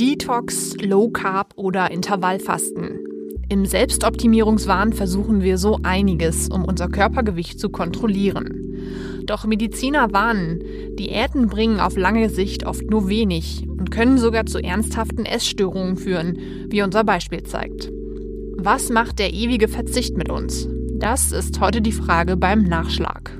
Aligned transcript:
Detox, 0.00 0.76
Low 0.80 1.10
Carb 1.10 1.54
oder 1.56 1.90
Intervallfasten. 1.90 3.00
Im 3.48 3.66
Selbstoptimierungswahn 3.66 4.92
versuchen 4.92 5.42
wir 5.42 5.58
so 5.58 5.80
einiges, 5.82 6.48
um 6.48 6.64
unser 6.64 6.86
Körpergewicht 6.86 7.58
zu 7.58 7.68
kontrollieren. 7.68 8.78
Doch 9.24 9.44
Mediziner 9.44 10.12
warnen, 10.12 10.62
Diäten 10.96 11.48
bringen 11.48 11.80
auf 11.80 11.96
lange 11.96 12.30
Sicht 12.30 12.64
oft 12.64 12.88
nur 12.88 13.08
wenig 13.08 13.66
und 13.68 13.90
können 13.90 14.18
sogar 14.18 14.46
zu 14.46 14.62
ernsthaften 14.62 15.26
Essstörungen 15.26 15.96
führen, 15.96 16.38
wie 16.68 16.82
unser 16.82 17.02
Beispiel 17.02 17.42
zeigt. 17.42 17.90
Was 18.56 18.90
macht 18.90 19.18
der 19.18 19.34
ewige 19.34 19.66
Verzicht 19.66 20.16
mit 20.16 20.30
uns? 20.30 20.68
Das 20.92 21.32
ist 21.32 21.58
heute 21.58 21.80
die 21.80 21.90
Frage 21.90 22.36
beim 22.36 22.62
Nachschlag. 22.62 23.36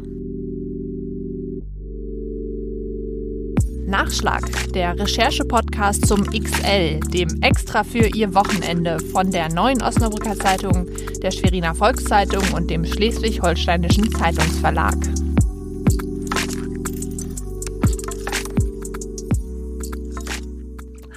Nachschlag, 4.09 4.73
der 4.73 4.99
Recherche-Podcast 4.99 6.07
zum 6.07 6.25
XL, 6.25 6.99
dem 7.01 7.43
Extra 7.43 7.85
für 7.85 8.07
Ihr 8.07 8.35
Wochenende 8.35 9.01
von 9.01 9.31
der 9.31 9.53
Neuen 9.53 9.83
Osnabrücker 9.83 10.35
Zeitung, 10.35 10.89
der 11.21 11.31
Schweriner 11.31 11.75
Volkszeitung 11.75 12.43
und 12.55 12.71
dem 12.71 12.87
Schleswig-Holsteinischen 12.87 14.11
Zeitungsverlag. 14.11 14.95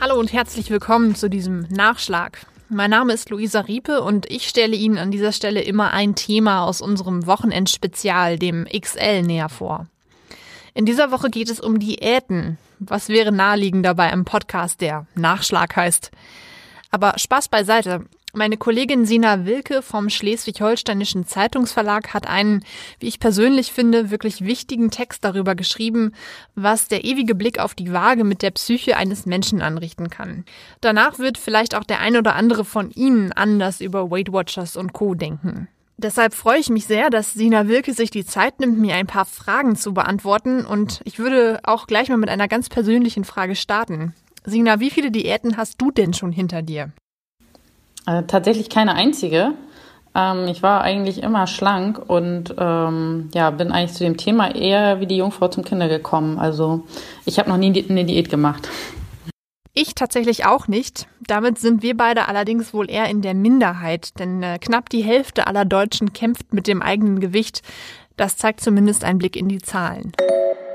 Hallo 0.01 0.19
und 0.19 0.33
herzlich 0.33 0.69
willkommen 0.69 1.15
zu 1.15 1.29
diesem 1.29 1.67
Nachschlag. 1.69 2.45
Mein 2.67 2.89
Name 2.89 3.13
ist 3.13 3.29
Luisa 3.29 3.61
Riepe 3.61 4.01
und 4.01 4.29
ich 4.29 4.49
stelle 4.49 4.75
Ihnen 4.75 4.97
an 4.97 5.11
dieser 5.11 5.31
Stelle 5.31 5.61
immer 5.61 5.91
ein 5.91 6.15
Thema 6.15 6.65
aus 6.65 6.81
unserem 6.81 7.25
Wochenendspezial, 7.25 8.37
dem 8.37 8.65
XL, 8.65 9.21
näher 9.21 9.47
vor. 9.47 9.87
In 10.73 10.85
dieser 10.85 11.11
Woche 11.11 11.29
geht 11.29 11.49
es 11.49 11.59
um 11.59 11.79
Diäten. 11.79 12.57
Was 12.79 13.09
wäre 13.09 13.31
naheliegender 13.33 13.93
bei 13.93 14.11
einem 14.11 14.23
Podcast, 14.23 14.79
der 14.79 15.05
Nachschlag 15.15 15.75
heißt? 15.75 16.11
Aber 16.91 17.17
Spaß 17.17 17.49
beiseite. 17.49 18.05
Meine 18.33 18.55
Kollegin 18.55 19.05
Sina 19.05 19.45
Wilke 19.45 19.81
vom 19.81 20.09
Schleswig-Holsteinischen 20.09 21.27
Zeitungsverlag 21.27 22.13
hat 22.13 22.27
einen, 22.27 22.63
wie 22.99 23.09
ich 23.09 23.19
persönlich 23.19 23.73
finde, 23.73 24.09
wirklich 24.09 24.45
wichtigen 24.45 24.89
Text 24.89 25.25
darüber 25.25 25.53
geschrieben, 25.53 26.13
was 26.55 26.87
der 26.87 27.03
ewige 27.03 27.35
Blick 27.35 27.59
auf 27.59 27.75
die 27.75 27.91
Waage 27.91 28.23
mit 28.23 28.41
der 28.41 28.51
Psyche 28.51 28.95
eines 28.95 29.25
Menschen 29.25 29.61
anrichten 29.61 30.09
kann. 30.09 30.45
Danach 30.79 31.19
wird 31.19 31.37
vielleicht 31.37 31.75
auch 31.75 31.83
der 31.83 31.99
ein 31.99 32.15
oder 32.15 32.35
andere 32.35 32.63
von 32.63 32.91
Ihnen 32.91 33.33
anders 33.33 33.81
über 33.81 34.09
Weight 34.09 34.31
Watchers 34.31 34.77
und 34.77 34.93
Co. 34.93 35.13
denken. 35.13 35.67
Deshalb 36.01 36.33
freue 36.33 36.57
ich 36.57 36.69
mich 36.69 36.87
sehr, 36.87 37.11
dass 37.11 37.33
Sina 37.33 37.67
Wilke 37.67 37.93
sich 37.93 38.09
die 38.09 38.25
Zeit 38.25 38.59
nimmt, 38.59 38.79
mir 38.79 38.95
ein 38.95 39.05
paar 39.05 39.25
Fragen 39.25 39.75
zu 39.75 39.93
beantworten. 39.93 40.65
Und 40.65 41.01
ich 41.03 41.19
würde 41.19 41.59
auch 41.63 41.85
gleich 41.85 42.09
mal 42.09 42.17
mit 42.17 42.29
einer 42.29 42.47
ganz 42.47 42.69
persönlichen 42.69 43.23
Frage 43.23 43.55
starten. 43.55 44.15
Sina, 44.43 44.79
wie 44.79 44.89
viele 44.89 45.11
Diäten 45.11 45.57
hast 45.57 45.79
du 45.79 45.91
denn 45.91 46.15
schon 46.15 46.31
hinter 46.31 46.63
dir? 46.63 46.89
Äh, 48.07 48.23
tatsächlich 48.23 48.69
keine 48.71 48.95
einzige. 48.95 49.53
Ähm, 50.15 50.47
ich 50.47 50.63
war 50.63 50.81
eigentlich 50.81 51.21
immer 51.21 51.45
schlank 51.45 52.01
und 52.09 52.55
ähm, 52.57 53.29
ja, 53.35 53.51
bin 53.51 53.71
eigentlich 53.71 53.93
zu 53.95 54.03
dem 54.03 54.17
Thema 54.17 54.55
eher 54.55 55.01
wie 55.01 55.05
die 55.05 55.17
Jungfrau 55.17 55.49
zum 55.49 55.63
Kinder 55.63 55.87
gekommen. 55.87 56.39
Also 56.39 56.83
ich 57.25 57.37
habe 57.37 57.49
noch 57.49 57.57
nie 57.57 57.85
eine 57.87 58.05
Diät 58.05 58.29
gemacht. 58.29 58.67
Ich 59.73 59.95
tatsächlich 59.95 60.45
auch 60.45 60.67
nicht. 60.67 61.07
Damit 61.25 61.57
sind 61.57 61.81
wir 61.81 61.95
beide 61.95 62.27
allerdings 62.27 62.73
wohl 62.73 62.89
eher 62.89 63.09
in 63.09 63.21
der 63.21 63.33
Minderheit, 63.33 64.19
denn 64.19 64.43
äh, 64.43 64.59
knapp 64.59 64.89
die 64.89 65.01
Hälfte 65.01 65.47
aller 65.47 65.63
Deutschen 65.63 66.11
kämpft 66.11 66.53
mit 66.53 66.67
dem 66.67 66.81
eigenen 66.81 67.21
Gewicht. 67.21 67.61
Das 68.17 68.35
zeigt 68.35 68.59
zumindest 68.59 69.05
ein 69.05 69.17
Blick 69.17 69.37
in 69.37 69.47
die 69.47 69.61
Zahlen. 69.61 70.11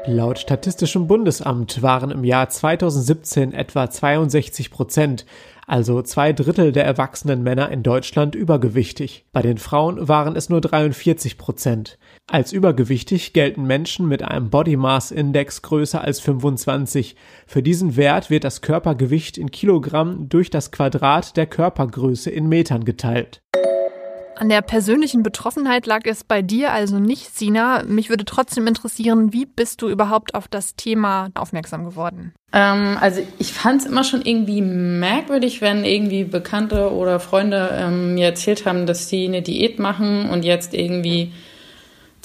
Laut 0.07 0.39
Statistischem 0.39 1.09
Bundesamt 1.09 1.83
waren 1.83 2.11
im 2.11 2.25
Jahr 2.25 2.49
2017 2.49 3.53
etwa 3.53 3.91
62 3.91 4.71
Prozent, 4.71 5.27
also 5.67 6.01
zwei 6.01 6.33
Drittel 6.33 6.73
der 6.73 6.87
erwachsenen 6.87 7.43
Männer 7.43 7.71
in 7.71 7.83
Deutschland 7.83 8.35
übergewichtig. 8.35 9.27
Bei 9.33 9.43
den 9.43 9.59
Frauen 9.59 10.09
waren 10.09 10.37
es 10.37 10.49
nur 10.49 10.61
43 10.63 11.37
Prozent. 11.37 11.99
Als 12.29 12.53
übergewichtig 12.53 13.33
gelten 13.35 13.67
Menschen 13.67 14.09
mit 14.09 14.23
einem 14.23 14.51
Body 14.51 14.77
Mass 14.77 15.13
Index 15.13 15.63
größer 15.63 16.03
als 16.03 16.19
25. 16.19 17.15
Für 17.47 17.63
diesen 17.63 17.95
Wert 17.95 18.31
wird 18.31 18.43
das 18.43 18.63
Körpergewicht 18.63 19.39
in 19.39 19.53
Kilogramm 19.53 20.29
durch 20.29 20.51
das 20.51 20.73
Quadrat 20.73 21.37
der 21.37 21.47
Körpergröße 21.47 22.29
in 22.31 22.49
Metern 22.49 22.85
geteilt. 22.85 23.43
An 24.35 24.49
der 24.49 24.61
persönlichen 24.61 25.23
Betroffenheit 25.23 25.87
lag 25.87 26.01
es 26.05 26.25
bei 26.25 26.43
dir 26.43 26.73
also 26.73 26.99
nicht, 26.99 27.35
Sina. 27.35 27.85
Mich 27.85 28.11
würde 28.11 28.25
trotzdem 28.25 28.67
interessieren, 28.67 29.33
wie 29.33 29.47
bist 29.47 29.81
du 29.81 29.89
überhaupt 29.89 30.35
auf 30.35 30.49
das 30.49 30.75
Thema 30.75 31.29
aufmerksam 31.35 31.85
geworden? 31.85 32.35
Ähm, 32.53 32.99
also 33.01 33.23
ich 33.39 33.53
fand 33.53 33.83
es 33.83 33.87
immer 33.87 34.03
schon 34.03 34.23
irgendwie 34.23 34.63
merkwürdig, 34.63 35.63
wenn 35.63 35.85
irgendwie 35.85 36.25
Bekannte 36.25 36.93
oder 36.93 37.21
Freunde 37.21 37.71
ähm, 37.73 38.15
mir 38.15 38.27
erzählt 38.27 38.67
haben, 38.67 38.85
dass 38.85 39.09
sie 39.09 39.27
eine 39.27 39.43
Diät 39.43 39.79
machen 39.79 40.29
und 40.29 40.45
jetzt 40.45 40.75
irgendwie 40.75 41.33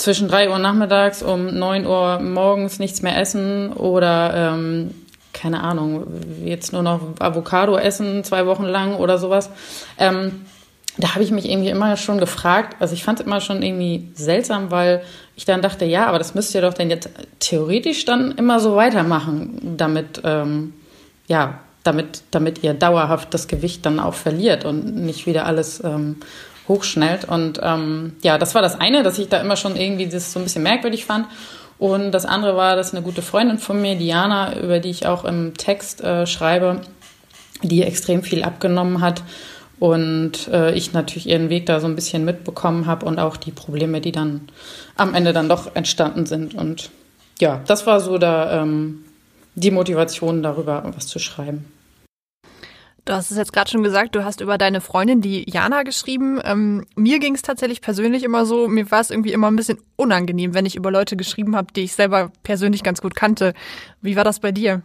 zwischen 0.01 0.27
drei 0.27 0.49
Uhr 0.49 0.57
nachmittags 0.57 1.21
um 1.21 1.45
neun 1.45 1.85
Uhr 1.85 2.19
morgens 2.19 2.79
nichts 2.79 3.03
mehr 3.03 3.17
essen 3.19 3.71
oder 3.71 4.33
ähm, 4.33 4.95
keine 5.31 5.61
Ahnung, 5.61 6.07
jetzt 6.43 6.73
nur 6.73 6.81
noch 6.81 7.01
Avocado 7.19 7.77
essen 7.77 8.23
zwei 8.23 8.45
Wochen 8.47 8.65
lang 8.65 8.95
oder 8.95 9.17
sowas. 9.17 9.49
Ähm, 9.97 10.45
da 10.97 11.13
habe 11.13 11.23
ich 11.23 11.31
mich 11.31 11.49
irgendwie 11.49 11.69
immer 11.69 11.95
schon 11.97 12.17
gefragt, 12.17 12.75
also 12.79 12.93
ich 12.93 13.03
fand 13.03 13.19
es 13.19 13.25
immer 13.25 13.39
schon 13.39 13.61
irgendwie 13.61 14.09
seltsam, 14.13 14.71
weil 14.71 15.03
ich 15.35 15.45
dann 15.45 15.61
dachte, 15.61 15.85
ja, 15.85 16.07
aber 16.07 16.17
das 16.17 16.35
müsst 16.35 16.53
ihr 16.53 16.61
doch 16.61 16.73
denn 16.73 16.89
jetzt 16.89 17.09
theoretisch 17.39 18.03
dann 18.03 18.31
immer 18.31 18.59
so 18.59 18.75
weitermachen, 18.75 19.75
damit, 19.77 20.21
ähm, 20.25 20.73
ja, 21.27 21.59
damit, 21.83 22.23
damit 22.31 22.63
ihr 22.63 22.73
dauerhaft 22.73 23.33
das 23.33 23.47
Gewicht 23.47 23.85
dann 23.85 23.99
auch 23.99 24.15
verliert 24.15 24.65
und 24.65 24.95
nicht 24.95 25.27
wieder 25.27 25.45
alles 25.45 25.81
ähm, 25.83 26.17
hochschnellt. 26.67 27.25
Und 27.25 27.59
ähm, 27.61 28.13
ja, 28.23 28.37
das 28.37 28.55
war 28.55 28.61
das 28.61 28.79
eine, 28.79 29.03
dass 29.03 29.19
ich 29.19 29.29
da 29.29 29.37
immer 29.37 29.55
schon 29.55 29.75
irgendwie 29.75 30.07
das 30.07 30.33
so 30.33 30.39
ein 30.39 30.43
bisschen 30.43 30.63
merkwürdig 30.63 31.05
fand. 31.05 31.27
Und 31.77 32.11
das 32.11 32.25
andere 32.25 32.55
war, 32.55 32.75
dass 32.75 32.93
eine 32.93 33.01
gute 33.01 33.21
Freundin 33.21 33.57
von 33.57 33.81
mir, 33.81 33.95
Diana, 33.95 34.59
über 34.59 34.79
die 34.79 34.91
ich 34.91 35.07
auch 35.07 35.25
im 35.25 35.55
Text 35.55 36.01
äh, 36.01 36.27
schreibe, 36.27 36.81
die 37.63 37.81
extrem 37.83 38.23
viel 38.23 38.43
abgenommen 38.43 39.01
hat 39.01 39.23
und 39.79 40.47
äh, 40.49 40.73
ich 40.73 40.93
natürlich 40.93 41.27
ihren 41.27 41.49
Weg 41.49 41.65
da 41.65 41.79
so 41.79 41.87
ein 41.87 41.95
bisschen 41.95 42.23
mitbekommen 42.23 42.85
habe 42.85 43.07
und 43.07 43.17
auch 43.17 43.35
die 43.35 43.49
Probleme, 43.49 43.99
die 43.99 44.11
dann 44.11 44.41
am 44.95 45.15
Ende 45.15 45.33
dann 45.33 45.49
doch 45.49 45.75
entstanden 45.75 46.27
sind. 46.27 46.53
Und 46.53 46.91
ja, 47.39 47.61
das 47.65 47.87
war 47.87 47.99
so 47.99 48.19
da 48.19 48.61
ähm, 48.61 49.03
die 49.55 49.71
Motivation 49.71 50.43
darüber, 50.43 50.83
was 50.95 51.07
zu 51.07 51.17
schreiben. 51.17 51.65
Du 53.05 53.13
hast 53.13 53.31
es 53.31 53.37
jetzt 53.37 53.51
gerade 53.51 53.69
schon 53.69 53.81
gesagt, 53.81 54.15
du 54.15 54.23
hast 54.23 54.41
über 54.41 54.59
deine 54.59 54.79
Freundin, 54.79 55.21
die 55.21 55.49
Jana, 55.49 55.81
geschrieben. 55.83 56.39
Ähm, 56.43 56.85
mir 56.95 57.19
ging 57.19 57.33
es 57.33 57.41
tatsächlich 57.41 57.81
persönlich 57.81 58.23
immer 58.23 58.45
so, 58.45 58.67
mir 58.67 58.91
war 58.91 59.01
es 59.01 59.09
irgendwie 59.09 59.31
immer 59.31 59.49
ein 59.49 59.55
bisschen 59.55 59.79
unangenehm, 59.95 60.53
wenn 60.53 60.67
ich 60.67 60.75
über 60.75 60.91
Leute 60.91 61.17
geschrieben 61.17 61.55
habe, 61.55 61.73
die 61.75 61.81
ich 61.81 61.93
selber 61.93 62.31
persönlich 62.43 62.83
ganz 62.83 63.01
gut 63.01 63.15
kannte. 63.15 63.53
Wie 64.01 64.15
war 64.15 64.23
das 64.23 64.39
bei 64.39 64.51
dir? 64.51 64.83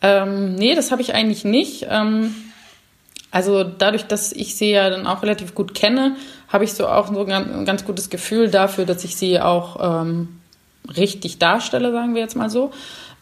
Ähm, 0.00 0.56
nee, 0.56 0.74
das 0.74 0.90
habe 0.90 1.00
ich 1.00 1.14
eigentlich 1.14 1.44
nicht. 1.44 1.86
Ähm, 1.88 2.34
also 3.30 3.62
dadurch, 3.62 4.02
dass 4.04 4.32
ich 4.32 4.56
sie 4.56 4.72
ja 4.72 4.90
dann 4.90 5.06
auch 5.06 5.22
relativ 5.22 5.54
gut 5.54 5.74
kenne, 5.74 6.16
habe 6.48 6.64
ich 6.64 6.72
so 6.72 6.88
auch 6.88 7.12
so 7.12 7.24
ein 7.24 7.64
ganz 7.64 7.84
gutes 7.84 8.10
Gefühl 8.10 8.50
dafür, 8.50 8.84
dass 8.84 9.04
ich 9.04 9.16
sie 9.16 9.40
auch 9.40 10.02
ähm, 10.02 10.40
richtig 10.96 11.38
darstelle, 11.38 11.92
sagen 11.92 12.14
wir 12.14 12.20
jetzt 12.20 12.36
mal 12.36 12.50
so. 12.50 12.72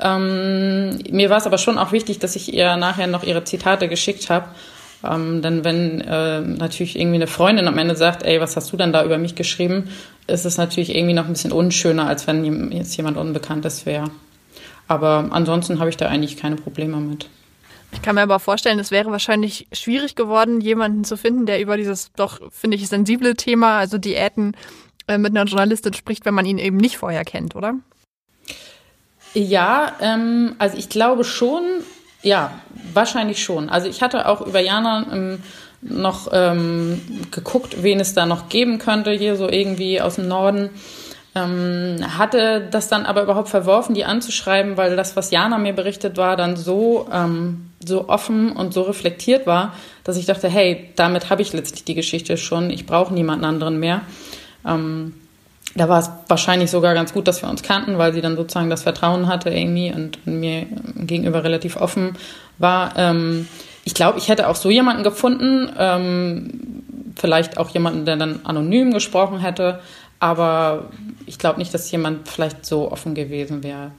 Ähm, 0.01 0.99
mir 1.11 1.31
war 1.31 1.39
es 1.39 1.47
aber 1.47 1.59
schon 1.59 1.79
auch 1.79 1.93
wichtig, 1.93 2.19
dass 2.19 2.37
ich 2.37 2.53
ihr 2.53 2.77
nachher 2.77 3.07
noch 3.07 3.23
ihre 3.23 3.45
Zitate 3.45 3.89
geschickt 3.89 4.31
habe. 4.31 4.47
Ähm, 5.03 5.43
denn 5.43 5.65
wenn 5.65 6.01
äh, 6.01 6.41
natürlich 6.41 6.99
irgendwie 6.99 7.17
eine 7.17 7.27
Freundin 7.27 7.69
am 7.69 7.79
Ende 7.79 7.97
sagt, 7.97 8.23
ey, 8.23 8.41
was 8.41 8.57
hast 8.57 8.73
du 8.73 8.77
denn 8.77 8.93
da 8.93 9.05
über 9.05 9.19
mich 9.19 9.35
geschrieben, 9.35 9.89
ist 10.27 10.45
es 10.45 10.59
natürlich 10.59 10.95
irgendwie 10.95 11.15
noch 11.15 11.25
ein 11.27 11.33
bisschen 11.33 11.53
unschöner, 11.53 12.07
als 12.07 12.27
wenn 12.27 12.71
jetzt 12.73 12.97
jemand 12.97 13.17
Unbekanntes 13.17 13.87
wäre. 13.87 14.11
Aber 14.89 15.29
ansonsten 15.31 15.79
habe 15.79 15.89
ich 15.89 15.97
da 15.97 16.09
eigentlich 16.09 16.37
keine 16.37 16.57
Probleme 16.57 16.99
mit. 16.99 17.29
Ich 17.93 18.03
kann 18.03 18.15
mir 18.15 18.23
aber 18.23 18.39
vorstellen, 18.39 18.79
es 18.79 18.91
wäre 18.91 19.11
wahrscheinlich 19.11 19.67
schwierig 19.73 20.15
geworden, 20.15 20.61
jemanden 20.61 21.05
zu 21.05 21.17
finden, 21.17 21.47
der 21.47 21.61
über 21.61 21.77
dieses 21.77 22.13
doch, 22.13 22.41
finde 22.53 22.77
ich, 22.77 22.89
sensible 22.89 23.35
Thema, 23.35 23.79
also 23.79 23.99
Diäten, 23.99 24.57
äh, 25.09 25.19
mit 25.19 25.37
einer 25.37 25.45
Journalistin 25.45 25.95
spricht, 25.95 26.25
wenn 26.25 26.35
man 26.35 26.47
ihn 26.47 26.59
eben 26.59 26.77
nicht 26.77 26.99
vorher 26.99 27.25
kennt, 27.25 27.57
oder? 27.57 27.75
Ja, 29.35 29.93
ähm, 30.01 30.57
also 30.59 30.77
ich 30.77 30.89
glaube 30.89 31.25
schon, 31.25 31.63
ja, 32.23 32.53
wahrscheinlich 32.93 33.43
schon. 33.43 33.69
Also 33.69 33.89
ich 33.89 34.03
hatte 34.03 34.29
auch 34.29 34.41
über 34.41 34.61
Jana 34.61 35.07
ähm, 35.13 35.43
noch 35.83 36.29
ähm, 36.33 37.01
geguckt, 37.31 37.83
wen 37.83 38.01
es 38.01 38.15
da 38.15 38.27
noch 38.27 38.49
geben 38.49 38.79
könnte, 38.79 39.13
hier 39.13 39.37
so 39.37 39.49
irgendwie 39.49 40.01
aus 40.01 40.17
dem 40.17 40.29
Norden. 40.29 40.71
Ähm, 41.35 41.99
hatte 42.19 42.67
das 42.73 42.89
dann 42.89 43.07
aber 43.07 43.23
überhaupt 43.23 43.49
verworfen, 43.49 43.95
die 43.95 44.05
anzuschreiben, 44.05 44.77
weil 44.77 44.97
das, 44.97 45.15
was 45.15 45.31
Jana 45.31 45.59
mir 45.59 45.73
berichtet 45.73 46.17
war, 46.17 46.37
dann 46.37 46.57
so, 46.57 47.09
ähm, 47.13 47.71
so 47.85 48.09
offen 48.09 48.51
und 48.51 48.75
so 48.75 48.83
reflektiert 48.83 49.47
war, 49.47 49.75
dass 50.03 50.17
ich 50.17 50.27
dachte, 50.27 50.49
hey, 50.49 50.91
damit 50.97 51.31
habe 51.31 51.43
ich 51.43 51.53
letztlich 51.53 51.85
die 51.85 51.95
Geschichte 51.95 52.37
schon, 52.37 52.71
ich 52.71 52.85
brauche 52.85 53.15
niemanden 53.15 53.45
anderen 53.45 53.79
mehr. 53.79 54.01
Ähm, 54.67 55.15
da 55.75 55.89
war 55.89 56.01
es 56.01 56.11
wahrscheinlich 56.29 56.71
sogar 56.71 56.95
ganz 56.95 57.13
gut, 57.13 57.29
dass 57.29 57.43
wir 57.43 57.49
uns 57.49 57.63
kannten, 57.63 57.99
weil 57.99 58.13
sie 58.13 58.21
dann 58.21 58.37
sozusagen 58.37 58.71
das 58.71 58.83
Vertrauen 58.83 59.29
hatte 59.29 59.51
irgendwie 59.51 59.93
und 59.93 60.27
mir 60.27 60.67
gegenüber 60.97 61.45
relativ 61.45 61.77
offen 61.77 62.17
war, 62.59 62.93
ähm, 62.97 63.47
ich 63.85 63.95
glaube, 63.95 64.19
ich 64.19 64.29
hätte 64.29 64.49
auch 64.49 64.57
so 64.57 64.71
jemanden 64.71 65.03
gefunden, 65.03 65.71
ähm, 65.79 66.83
vielleicht 67.17 67.59
auch 67.59 67.71
jemanden, 67.71 68.05
der 68.05 68.17
dann 68.17 68.41
anonym 68.45 68.93
gesprochen 68.93 69.41
hätte, 69.41 69.81
aber 70.19 70.91
ich 71.27 71.39
glaube 71.39 71.59
nicht, 71.59 71.73
dass 71.73 71.91
jemand 71.91 72.29
vielleicht 72.29 72.67
so 72.67 72.93
offen 72.93 73.15
gewesen 73.15 73.63
wäre. 73.63 73.93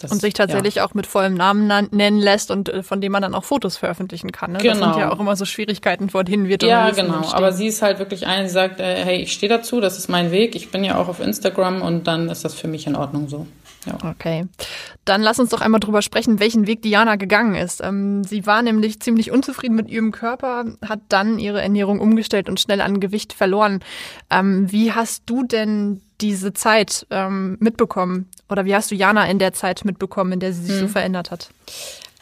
Das, 0.00 0.10
und 0.10 0.20
sich 0.20 0.34
tatsächlich 0.34 0.76
ja. 0.76 0.84
auch 0.84 0.94
mit 0.94 1.06
vollem 1.06 1.34
Namen 1.34 1.66
nennen 1.92 2.18
lässt 2.18 2.50
und 2.50 2.68
äh, 2.68 2.82
von 2.82 3.00
dem 3.00 3.12
man 3.12 3.22
dann 3.22 3.34
auch 3.34 3.44
Fotos 3.44 3.76
veröffentlichen 3.76 4.32
kann. 4.32 4.52
Ne? 4.52 4.58
Genau. 4.58 4.70
Das 4.70 4.78
sind 4.78 4.88
ja 4.88 5.04
genau. 5.04 5.12
auch 5.12 5.20
immer 5.20 5.36
so 5.36 5.44
Schwierigkeiten, 5.44 6.10
vor 6.10 6.24
denen 6.24 6.48
wir 6.48 6.58
Ja, 6.62 6.90
genau. 6.90 7.32
Aber 7.32 7.52
sie 7.52 7.68
ist 7.68 7.80
halt 7.80 8.00
wirklich 8.00 8.26
eine, 8.26 8.44
die 8.44 8.50
sagt, 8.50 8.80
äh, 8.80 9.04
hey, 9.04 9.22
ich 9.22 9.32
stehe 9.32 9.48
dazu, 9.48 9.80
das 9.80 9.96
ist 9.96 10.08
mein 10.08 10.32
Weg. 10.32 10.56
Ich 10.56 10.70
bin 10.70 10.82
ja 10.82 10.98
auch 10.98 11.08
auf 11.08 11.20
Instagram 11.20 11.80
und 11.80 12.06
dann 12.06 12.28
ist 12.28 12.44
das 12.44 12.54
für 12.54 12.66
mich 12.66 12.86
in 12.86 12.96
Ordnung 12.96 13.28
so. 13.28 13.46
Ja. 13.86 14.10
Okay. 14.10 14.46
Dann 15.04 15.22
lass 15.22 15.38
uns 15.38 15.50
doch 15.50 15.60
einmal 15.60 15.80
drüber 15.80 16.02
sprechen, 16.02 16.40
welchen 16.40 16.66
Weg 16.66 16.82
Diana 16.82 17.16
gegangen 17.16 17.54
ist. 17.54 17.82
Ähm, 17.82 18.24
sie 18.24 18.46
war 18.46 18.62
nämlich 18.62 19.00
ziemlich 19.00 19.30
unzufrieden 19.30 19.76
mit 19.76 19.90
ihrem 19.90 20.10
Körper, 20.10 20.64
hat 20.84 21.00
dann 21.08 21.38
ihre 21.38 21.60
Ernährung 21.60 22.00
umgestellt 22.00 22.48
und 22.48 22.60
schnell 22.60 22.80
an 22.80 23.00
Gewicht 23.00 23.32
verloren. 23.32 23.80
Ähm, 24.30 24.72
wie 24.72 24.92
hast 24.92 25.24
du 25.26 25.44
denn 25.44 26.00
diese 26.24 26.54
Zeit 26.54 27.06
ähm, 27.10 27.58
mitbekommen? 27.60 28.30
Oder 28.48 28.64
wie 28.64 28.74
hast 28.74 28.90
du 28.90 28.94
Jana 28.94 29.26
in 29.26 29.38
der 29.38 29.52
Zeit 29.52 29.84
mitbekommen, 29.84 30.32
in 30.32 30.40
der 30.40 30.52
sie 30.54 30.62
sich 30.62 30.80
hm. 30.80 30.80
so 30.80 30.88
verändert 30.88 31.30
hat? 31.30 31.50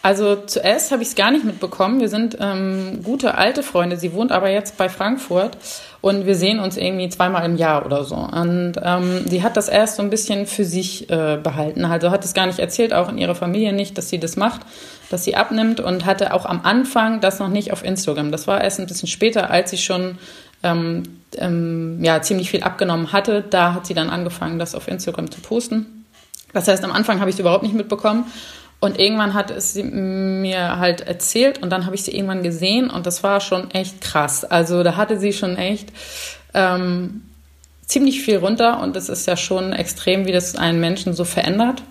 Also 0.05 0.35
zuerst 0.35 0.91
habe 0.91 1.03
ich 1.03 1.11
es 1.11 1.15
gar 1.15 1.31
nicht 1.31 1.45
mitbekommen. 1.45 2.01
Wir 2.01 2.09
sind 2.09 2.37
ähm, 2.41 3.03
gute 3.05 3.37
alte 3.37 3.63
Freunde. 3.63 3.97
Sie 3.97 4.13
wohnt 4.13 4.33
aber 4.33 4.51
jetzt 4.51 4.77
bei 4.77 4.89
Frankfurt 4.89 5.57
und 6.01 6.27
wir 6.27 6.35
sehen 6.35 6.59
uns 6.59 6.77
irgendwie 6.77 7.09
zweimal 7.09 7.45
im 7.45 7.57
Jahr 7.57 7.87
oder 7.87 8.03
so. 8.03 8.17
Und 8.17 8.73
ähm, 8.83 9.25
sie 9.29 9.45
hat 9.45 9.57
das 9.57 9.69
erst 9.69 9.97
so 9.97 10.03
ein 10.03 10.11
bisschen 10.11 10.47
für 10.47 10.65
sich 10.65 11.09
äh, 11.09 11.39
behalten. 11.41 11.85
Also 11.85 12.11
hat 12.11 12.25
es 12.25 12.35
gar 12.35 12.47
nicht 12.47 12.59
erzählt, 12.59 12.93
auch 12.93 13.09
in 13.09 13.17
ihrer 13.17 13.37
Familie 13.37 13.73
nicht, 13.73 13.97
dass 13.97 14.09
sie 14.09 14.19
das 14.19 14.35
macht, 14.35 14.63
dass 15.11 15.23
sie 15.23 15.37
abnimmt 15.37 15.79
und 15.79 16.05
hatte 16.05 16.35
auch 16.35 16.47
am 16.47 16.63
Anfang 16.65 17.21
das 17.21 17.39
noch 17.39 17.49
nicht 17.49 17.73
auf 17.73 17.85
Instagram. 17.85 18.33
Das 18.33 18.49
war 18.49 18.61
erst 18.61 18.81
ein 18.81 18.89
bisschen 18.89 19.07
später, 19.07 19.51
als 19.51 19.71
sie 19.71 19.79
schon 19.79 20.19
ähm, 20.63 21.03
ähm, 21.37 22.03
ja, 22.03 22.21
ziemlich 22.23 22.51
viel 22.51 22.63
abgenommen 22.63 23.13
hatte. 23.13 23.43
Da 23.49 23.75
hat 23.75 23.87
sie 23.87 23.95
dann 23.95 24.11
angefangen, 24.11 24.59
das 24.59 24.75
auf 24.75 24.89
Instagram 24.89 25.31
zu 25.31 25.41
posten. 25.41 26.05
Das 26.53 26.69
heißt, 26.69 26.85
am 26.85 26.93
Anfang 26.93 27.21
habe 27.21 27.31
ich 27.31 27.37
es 27.37 27.41
überhaupt 27.41 27.63
nicht 27.63 27.75
mitbekommen. 27.75 28.27
Und 28.81 28.99
irgendwann 28.99 29.35
hat 29.35 29.53
es 29.53 29.75
sie 29.75 29.85
mir 29.85 30.79
halt 30.79 31.03
erzählt 31.03 31.63
und 31.63 31.71
dann 31.71 31.87
habe 31.87 31.95
ich 31.95 32.03
sie 32.03 32.17
irgendwann 32.17 32.43
gesehen 32.43 32.91
und 32.91 33.07
das 33.07 33.23
war 33.23 33.41
schon 33.41 33.71
echt 33.71 34.01
krass. 34.01 34.45
Also 34.45 34.83
da 34.83 34.97
hatte 34.97 35.21
sie 35.21 35.33
schon 35.33 35.57
echt 35.57 35.93
ähm, 36.53 37.23
ziemlich 37.87 38.23
viel 38.23 38.39
runter 38.39 38.81
und 38.81 38.97
es 38.97 39.09
ist 39.09 39.29
ja 39.29 39.37
schon 39.37 39.73
extrem, 39.73 40.27
wie 40.27 40.33
das 40.33 40.57
einen 40.57 40.81
Menschen 40.81 41.15
so 41.15 41.25
verändert. 41.25 41.85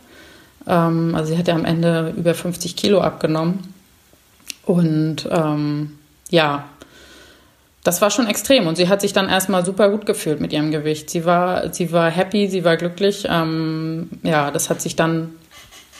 Ähm, 0.67 1.15
also 1.15 1.31
sie 1.31 1.37
hat 1.37 1.47
ja 1.47 1.55
am 1.55 1.63
Ende 1.63 2.13
über 2.17 2.33
50 2.33 2.75
Kilo 2.75 2.99
abgenommen. 2.99 3.73
Und 4.65 5.29
ähm, 5.31 5.97
ja, 6.29 6.65
das 7.83 8.01
war 8.01 8.11
schon 8.11 8.27
extrem 8.27 8.67
und 8.67 8.75
sie 8.75 8.89
hat 8.89 9.01
sich 9.01 9.13
dann 9.13 9.29
erstmal 9.29 9.65
super 9.65 9.89
gut 9.89 10.05
gefühlt 10.05 10.39
mit 10.39 10.53
ihrem 10.53 10.71
Gewicht. 10.71 11.09
Sie 11.09 11.25
war, 11.25 11.73
sie 11.73 11.91
war 11.91 12.11
happy, 12.11 12.47
sie 12.47 12.63
war 12.63 12.77
glücklich. 12.77 13.25
Ähm, 13.27 14.09
ja, 14.23 14.51
das 14.51 14.69
hat 14.69 14.81
sich 14.81 14.95
dann 14.95 15.31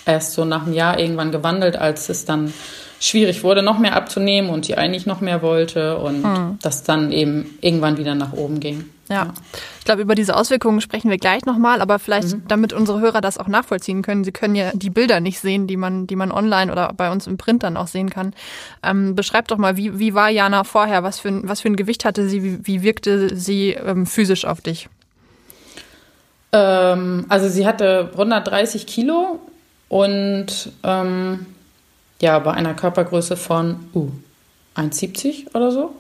erst 0.06 0.34
so 0.34 0.46
nach 0.46 0.66
einem 0.66 0.74
Jahr 0.74 1.00
irgendwann 1.00 1.32
gewandelt, 1.32 1.76
als 1.76 2.10
es 2.10 2.26
dann 2.26 2.54
schwierig 3.02 3.44
wurde, 3.44 3.64
noch 3.64 3.80
mehr 3.80 3.96
abzunehmen 3.96 4.52
und 4.52 4.66
sie 4.66 4.78
eigentlich 4.78 5.08
noch 5.08 5.22
mehr 5.22 5.42
wollte 5.42 5.98
und 5.98 6.24
mhm. 6.24 6.60
das 6.62 6.84
dann 6.84 7.12
eben 7.12 7.58
irgendwann 7.60 7.98
wieder 7.98 8.14
nach 8.14 8.32
oben 8.34 8.60
ging. 8.60 8.86
Ja, 9.10 9.26
ja. 9.26 9.34
ich 9.80 9.86
glaube, 9.86 10.04
über 10.04 10.14
diese 10.14 10.38
Auswirkungen 10.38 10.80
sprechen 10.82 11.10
wir 11.10 11.18
gleich 11.18 11.44
nochmal, 11.46 11.82
aber 11.82 11.98
vielleicht, 11.98 12.32
mhm. 12.32 12.44
damit 12.48 12.74
unsere 12.74 13.02
Hörer 13.02 13.20
das 13.20 13.40
auch 13.40 13.48
nachvollziehen 13.48 14.04
können, 14.04 14.24
sie 14.24 14.32
können 14.32 14.54
ja 14.54 14.72
die 14.74 14.92
Bilder 14.92 15.20
nicht 15.20 15.40
sehen, 15.40 15.66
die 15.66 15.78
man, 15.78 16.06
die 16.06 16.16
man 16.16 16.32
online 16.32 16.72
oder 16.72 16.94
bei 16.96 17.12
uns 17.12 17.26
im 17.26 17.38
Print 17.38 17.64
dann 17.64 17.76
auch 17.76 17.88
sehen 17.88 18.12
kann. 18.12 18.34
Ähm, 18.84 19.16
beschreib 19.16 19.48
doch 19.48 19.58
mal, 19.58 19.78
wie, 19.78 19.98
wie 19.98 20.14
war 20.14 20.30
Jana 20.30 20.64
vorher? 20.64 21.02
Was 21.02 21.20
für, 21.20 21.30
ein, 21.30 21.50
was 21.50 21.62
für 21.62 21.70
ein 21.70 21.76
Gewicht 21.76 22.06
hatte 22.06 22.30
sie? 22.30 22.44
Wie, 22.44 22.68
wie 22.68 22.84
wirkte 22.84 23.36
sie 23.36 23.72
ähm, 23.72 24.06
physisch 24.06 24.46
auf 24.46 24.62
dich? 24.62 24.88
Ähm, 26.54 27.26
also 27.30 27.50
sie 27.50 27.66
hatte 27.66 28.10
130 28.12 28.86
Kilo 28.86 29.40
und 29.90 30.72
ähm, 30.84 31.48
ja, 32.22 32.40
bei 32.40 32.52
einer 32.52 32.74
Körpergröße 32.74 33.36
von 33.36 33.78
uh, 33.94 34.10
1,70 34.76 35.54
oder 35.56 35.72
so. 35.72 35.96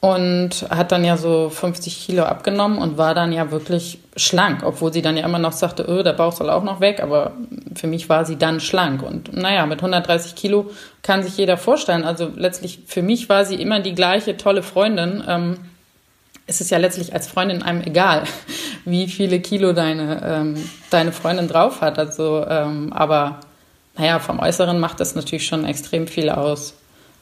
Und 0.00 0.66
hat 0.68 0.92
dann 0.92 1.04
ja 1.04 1.16
so 1.16 1.48
50 1.48 2.06
Kilo 2.06 2.24
abgenommen 2.24 2.78
und 2.78 2.98
war 2.98 3.14
dann 3.14 3.32
ja 3.32 3.50
wirklich 3.50 3.98
schlank, 4.14 4.62
obwohl 4.62 4.92
sie 4.92 5.02
dann 5.02 5.16
ja 5.16 5.24
immer 5.24 5.38
noch 5.38 5.52
sagte, 5.52 5.84
öh, 5.84 6.02
der 6.02 6.12
Bauch 6.12 6.32
soll 6.32 6.50
auch 6.50 6.62
noch 6.62 6.80
weg, 6.80 7.02
aber 7.02 7.32
für 7.74 7.86
mich 7.86 8.08
war 8.08 8.24
sie 8.24 8.36
dann 8.36 8.60
schlank. 8.60 9.02
Und 9.02 9.34
naja, 9.34 9.66
mit 9.66 9.78
130 9.78 10.34
Kilo 10.34 10.70
kann 11.02 11.22
sich 11.22 11.36
jeder 11.36 11.56
vorstellen. 11.56 12.04
Also 12.04 12.30
letztlich 12.36 12.80
für 12.86 13.02
mich 13.02 13.28
war 13.28 13.44
sie 13.44 13.56
immer 13.56 13.80
die 13.80 13.94
gleiche 13.94 14.36
tolle 14.36 14.62
Freundin. 14.62 15.24
Ähm, 15.26 15.56
es 16.46 16.60
ist 16.60 16.70
ja 16.70 16.78
letztlich 16.78 17.12
als 17.12 17.26
Freundin 17.26 17.62
einem 17.62 17.80
egal, 17.82 18.24
wie 18.84 19.08
viele 19.08 19.40
Kilo 19.40 19.72
deine, 19.72 20.22
ähm, 20.24 20.70
deine 20.90 21.12
Freundin 21.12 21.48
drauf 21.48 21.80
hat. 21.80 21.98
Also, 21.98 22.46
ähm, 22.48 22.92
aber 22.92 23.40
naja, 23.96 24.18
vom 24.18 24.38
Äußeren 24.38 24.78
macht 24.78 25.00
das 25.00 25.14
natürlich 25.14 25.46
schon 25.46 25.64
extrem 25.64 26.06
viel 26.06 26.30
aus. 26.30 26.74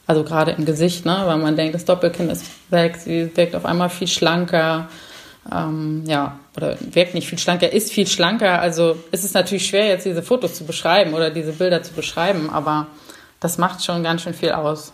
Also 0.07 0.23
gerade 0.23 0.51
im 0.51 0.65
Gesicht, 0.65 1.05
ne? 1.05 1.23
weil 1.25 1.37
man 1.37 1.55
denkt, 1.55 1.73
das 1.73 1.85
Doppelkinn 1.85 2.29
ist 2.29 2.45
weg, 2.69 2.97
sie 2.97 3.35
wirkt 3.35 3.55
auf 3.55 3.65
einmal 3.65 3.89
viel 3.89 4.07
schlanker. 4.07 4.87
Ähm, 5.51 6.03
ja, 6.07 6.39
oder 6.57 6.77
wirkt 6.79 7.13
nicht 7.13 7.27
viel 7.27 7.39
schlanker, 7.39 7.71
ist 7.71 7.91
viel 7.91 8.07
schlanker. 8.07 8.59
Also 8.61 8.97
es 9.11 9.23
ist 9.23 9.33
natürlich 9.33 9.67
schwer, 9.67 9.87
jetzt 9.87 10.05
diese 10.05 10.23
Fotos 10.23 10.53
zu 10.53 10.65
beschreiben 10.65 11.13
oder 11.13 11.29
diese 11.29 11.53
Bilder 11.53 11.81
zu 11.81 11.93
beschreiben, 11.93 12.49
aber 12.49 12.87
das 13.39 13.57
macht 13.57 13.83
schon 13.83 14.03
ganz 14.03 14.21
schön 14.21 14.33
viel 14.33 14.51
aus. 14.51 14.91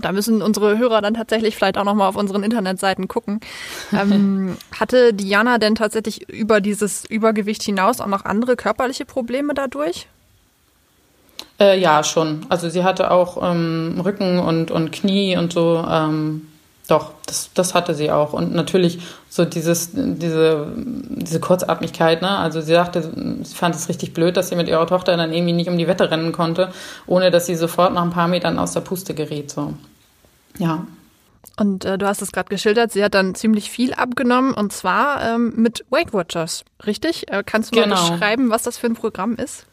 Da 0.00 0.10
müssen 0.12 0.42
unsere 0.42 0.78
Hörer 0.78 1.02
dann 1.02 1.14
tatsächlich 1.14 1.54
vielleicht 1.54 1.76
auch 1.76 1.84
nochmal 1.84 2.08
auf 2.08 2.16
unseren 2.16 2.42
Internetseiten 2.42 3.08
gucken. 3.08 3.40
Ähm, 3.92 4.56
hatte 4.78 5.12
Diana 5.12 5.58
denn 5.58 5.74
tatsächlich 5.74 6.28
über 6.28 6.60
dieses 6.60 7.04
Übergewicht 7.04 7.62
hinaus 7.62 8.00
auch 8.00 8.06
noch 8.06 8.24
andere 8.24 8.56
körperliche 8.56 9.04
Probleme 9.04 9.54
dadurch? 9.54 10.08
Äh, 11.60 11.78
ja, 11.80 12.02
schon. 12.02 12.46
Also 12.48 12.68
sie 12.68 12.84
hatte 12.84 13.10
auch 13.10 13.38
ähm, 13.42 14.00
Rücken 14.04 14.38
und, 14.38 14.70
und 14.70 14.92
Knie 14.92 15.36
und 15.36 15.52
so. 15.52 15.84
Ähm, 15.88 16.48
doch, 16.88 17.12
das, 17.26 17.50
das 17.54 17.74
hatte 17.74 17.94
sie 17.94 18.10
auch. 18.10 18.32
Und 18.32 18.52
natürlich 18.54 19.00
so 19.28 19.44
dieses, 19.44 19.90
diese, 19.94 20.66
diese 20.76 21.40
Kurzatmigkeit, 21.40 22.20
ne? 22.20 22.36
Also 22.36 22.60
sie 22.60 22.72
sagte, 22.72 23.02
sie 23.42 23.54
fand 23.54 23.74
es 23.74 23.88
richtig 23.88 24.12
blöd, 24.12 24.36
dass 24.36 24.48
sie 24.48 24.56
mit 24.56 24.68
ihrer 24.68 24.86
Tochter 24.86 25.16
dann 25.16 25.32
irgendwie 25.32 25.52
nicht 25.52 25.68
um 25.68 25.78
die 25.78 25.86
Wette 25.86 26.10
rennen 26.10 26.32
konnte, 26.32 26.72
ohne 27.06 27.30
dass 27.30 27.46
sie 27.46 27.54
sofort 27.54 27.94
nach 27.94 28.02
ein 28.02 28.10
paar 28.10 28.28
Metern 28.28 28.58
aus 28.58 28.72
der 28.72 28.80
Puste 28.80 29.14
geriet. 29.14 29.50
So. 29.50 29.74
Ja. 30.58 30.86
Und 31.56 31.84
äh, 31.84 31.98
du 31.98 32.06
hast 32.06 32.22
es 32.22 32.32
gerade 32.32 32.48
geschildert, 32.48 32.92
sie 32.92 33.04
hat 33.04 33.14
dann 33.14 33.34
ziemlich 33.34 33.70
viel 33.70 33.94
abgenommen 33.94 34.52
und 34.52 34.72
zwar 34.72 35.22
ähm, 35.22 35.52
mit 35.56 35.84
Weight 35.90 36.12
Watchers, 36.12 36.64
richtig? 36.86 37.30
Äh, 37.30 37.42
kannst 37.44 37.74
du 37.74 37.78
mal 37.78 37.84
genau. 37.84 38.10
beschreiben, 38.10 38.50
was 38.50 38.64
das 38.64 38.78
für 38.78 38.86
ein 38.86 38.94
Programm 38.94 39.36
ist? 39.36 39.66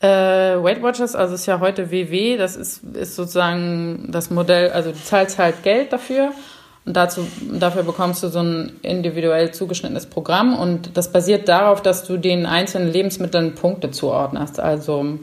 Äh, 0.00 0.08
Weight 0.08 0.82
Watchers, 0.82 1.14
also 1.14 1.34
ist 1.34 1.46
ja 1.46 1.58
heute 1.60 1.90
WW, 1.90 2.36
das 2.36 2.54
ist, 2.54 2.82
ist 2.94 3.16
sozusagen 3.16 4.08
das 4.10 4.30
Modell, 4.30 4.70
also 4.70 4.92
du 4.92 5.02
zahlst 5.02 5.38
halt 5.38 5.62
Geld 5.62 5.92
dafür 5.92 6.32
und 6.84 6.96
dazu, 6.96 7.26
dafür 7.40 7.82
bekommst 7.82 8.22
du 8.22 8.28
so 8.28 8.40
ein 8.40 8.72
individuell 8.82 9.52
zugeschnittenes 9.52 10.06
Programm 10.06 10.54
und 10.54 10.96
das 10.98 11.12
basiert 11.12 11.48
darauf, 11.48 11.80
dass 11.82 12.04
du 12.04 12.18
den 12.18 12.44
einzelnen 12.44 12.92
Lebensmitteln 12.92 13.54
Punkte 13.54 13.90
zuordnest. 13.90 14.60
Also 14.60 15.18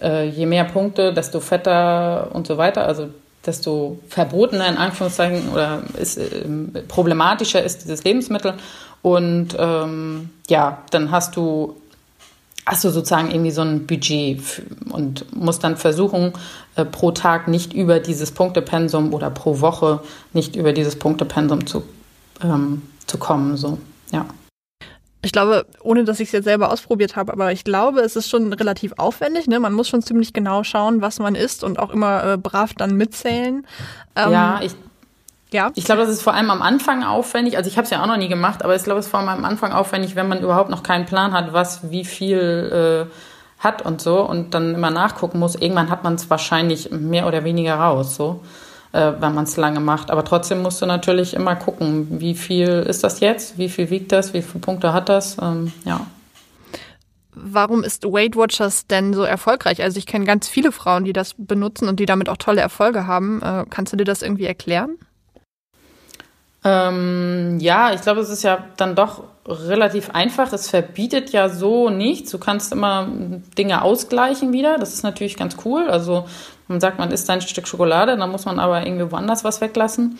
äh, 0.00 0.28
je 0.28 0.46
mehr 0.46 0.64
Punkte, 0.64 1.12
desto 1.12 1.40
fetter 1.40 2.30
und 2.32 2.46
so 2.46 2.56
weiter, 2.56 2.86
also 2.86 3.08
desto 3.44 3.98
verbotener 4.08 4.68
in 4.68 4.76
Anführungszeichen 4.76 5.48
oder 5.52 5.82
ist, 6.00 6.18
äh, 6.18 6.46
problematischer 6.86 7.62
ist 7.62 7.82
dieses 7.82 8.04
Lebensmittel. 8.04 8.54
Und 9.02 9.56
ähm, 9.58 10.30
ja, 10.48 10.82
dann 10.90 11.10
hast 11.10 11.36
du 11.36 11.80
hast 12.68 12.84
du 12.84 12.90
sozusagen 12.90 13.30
irgendwie 13.30 13.50
so 13.50 13.62
ein 13.62 13.86
Budget 13.86 14.62
und 14.90 15.24
musst 15.34 15.64
dann 15.64 15.76
versuchen, 15.76 16.34
äh, 16.76 16.84
pro 16.84 17.12
Tag 17.12 17.48
nicht 17.48 17.72
über 17.72 17.98
dieses 17.98 18.30
Punktepensum 18.30 19.14
oder 19.14 19.30
pro 19.30 19.60
Woche 19.60 20.00
nicht 20.34 20.54
über 20.54 20.72
dieses 20.74 20.98
Punktepensum 20.98 21.66
zu, 21.66 21.82
ähm, 22.42 22.82
zu 23.06 23.16
kommen. 23.16 23.56
So, 23.56 23.78
ja. 24.12 24.26
Ich 25.22 25.32
glaube, 25.32 25.66
ohne 25.80 26.04
dass 26.04 26.20
ich 26.20 26.28
es 26.28 26.32
jetzt 26.32 26.44
selber 26.44 26.70
ausprobiert 26.70 27.16
habe, 27.16 27.32
aber 27.32 27.52
ich 27.52 27.64
glaube, 27.64 28.00
es 28.00 28.16
ist 28.16 28.28
schon 28.28 28.52
relativ 28.52 28.92
aufwendig. 28.98 29.46
Ne? 29.46 29.58
Man 29.58 29.72
muss 29.72 29.88
schon 29.88 30.02
ziemlich 30.02 30.34
genau 30.34 30.62
schauen, 30.62 31.00
was 31.00 31.18
man 31.18 31.34
isst 31.34 31.64
und 31.64 31.78
auch 31.78 31.90
immer 31.90 32.34
äh, 32.34 32.36
brav 32.36 32.74
dann 32.74 32.96
mitzählen. 32.96 33.66
Ähm, 34.14 34.32
ja, 34.32 34.60
ich 34.62 34.74
ja. 35.50 35.70
Ich 35.74 35.84
glaube, 35.84 36.02
das 36.02 36.10
ist 36.10 36.22
vor 36.22 36.34
allem 36.34 36.50
am 36.50 36.60
Anfang 36.60 37.04
aufwendig. 37.04 37.56
Also 37.56 37.70
ich 37.70 37.76
habe 37.78 37.84
es 37.84 37.90
ja 37.90 38.02
auch 38.02 38.06
noch 38.06 38.18
nie 38.18 38.28
gemacht, 38.28 38.64
aber 38.64 38.76
ich 38.76 38.84
glaube, 38.84 39.00
es 39.00 39.06
ist 39.06 39.10
vor 39.10 39.20
allem 39.20 39.28
am 39.30 39.44
Anfang 39.44 39.72
aufwendig, 39.72 40.14
wenn 40.14 40.28
man 40.28 40.40
überhaupt 40.40 40.70
noch 40.70 40.82
keinen 40.82 41.06
Plan 41.06 41.32
hat, 41.32 41.52
was 41.52 41.90
wie 41.90 42.04
viel 42.04 43.06
äh, 43.08 43.14
hat 43.58 43.82
und 43.82 44.00
so 44.00 44.20
und 44.20 44.54
dann 44.54 44.74
immer 44.74 44.90
nachgucken 44.90 45.38
muss. 45.38 45.54
Irgendwann 45.54 45.90
hat 45.90 46.04
man 46.04 46.14
es 46.14 46.28
wahrscheinlich 46.30 46.90
mehr 46.90 47.26
oder 47.26 47.44
weniger 47.44 47.76
raus, 47.76 48.14
so, 48.14 48.40
äh, 48.92 49.12
wenn 49.18 49.34
man 49.34 49.44
es 49.44 49.56
lange 49.56 49.80
macht. 49.80 50.10
Aber 50.10 50.24
trotzdem 50.24 50.62
musst 50.62 50.82
du 50.82 50.86
natürlich 50.86 51.34
immer 51.34 51.56
gucken, 51.56 52.20
wie 52.20 52.34
viel 52.34 52.68
ist 52.86 53.02
das 53.02 53.20
jetzt, 53.20 53.56
wie 53.56 53.70
viel 53.70 53.88
wiegt 53.90 54.12
das, 54.12 54.34
wie 54.34 54.42
viele 54.42 54.60
Punkte 54.60 54.92
hat 54.92 55.08
das, 55.08 55.38
ähm, 55.40 55.72
ja. 55.84 56.00
warum 57.32 57.82
ist 57.84 58.04
Weight 58.04 58.36
Watchers 58.36 58.86
denn 58.86 59.14
so 59.14 59.22
erfolgreich? 59.22 59.82
Also 59.82 59.98
ich 59.98 60.06
kenne 60.06 60.26
ganz 60.26 60.46
viele 60.46 60.72
Frauen, 60.72 61.04
die 61.04 61.14
das 61.14 61.34
benutzen 61.38 61.88
und 61.88 61.98
die 62.00 62.06
damit 62.06 62.28
auch 62.28 62.36
tolle 62.36 62.60
Erfolge 62.60 63.06
haben. 63.06 63.40
Äh, 63.42 63.64
kannst 63.70 63.94
du 63.94 63.96
dir 63.96 64.04
das 64.04 64.20
irgendwie 64.20 64.44
erklären? 64.44 64.98
Ähm, 66.64 67.58
ja, 67.60 67.92
ich 67.92 68.02
glaube, 68.02 68.20
es 68.20 68.30
ist 68.30 68.42
ja 68.42 68.64
dann 68.76 68.94
doch 68.94 69.22
relativ 69.46 70.10
einfach. 70.10 70.52
Es 70.52 70.68
verbietet 70.68 71.30
ja 71.30 71.48
so 71.48 71.88
nichts. 71.88 72.30
Du 72.30 72.38
kannst 72.38 72.72
immer 72.72 73.08
Dinge 73.56 73.82
ausgleichen 73.82 74.52
wieder. 74.52 74.78
Das 74.78 74.92
ist 74.92 75.02
natürlich 75.02 75.36
ganz 75.36 75.56
cool. 75.64 75.88
Also 75.88 76.26
man 76.66 76.80
sagt, 76.80 76.98
man 76.98 77.10
isst 77.10 77.30
ein 77.30 77.40
Stück 77.40 77.66
Schokolade, 77.66 78.16
dann 78.16 78.30
muss 78.30 78.44
man 78.44 78.58
aber 78.58 78.84
irgendwie 78.84 79.10
woanders 79.10 79.44
was 79.44 79.60
weglassen. 79.60 80.18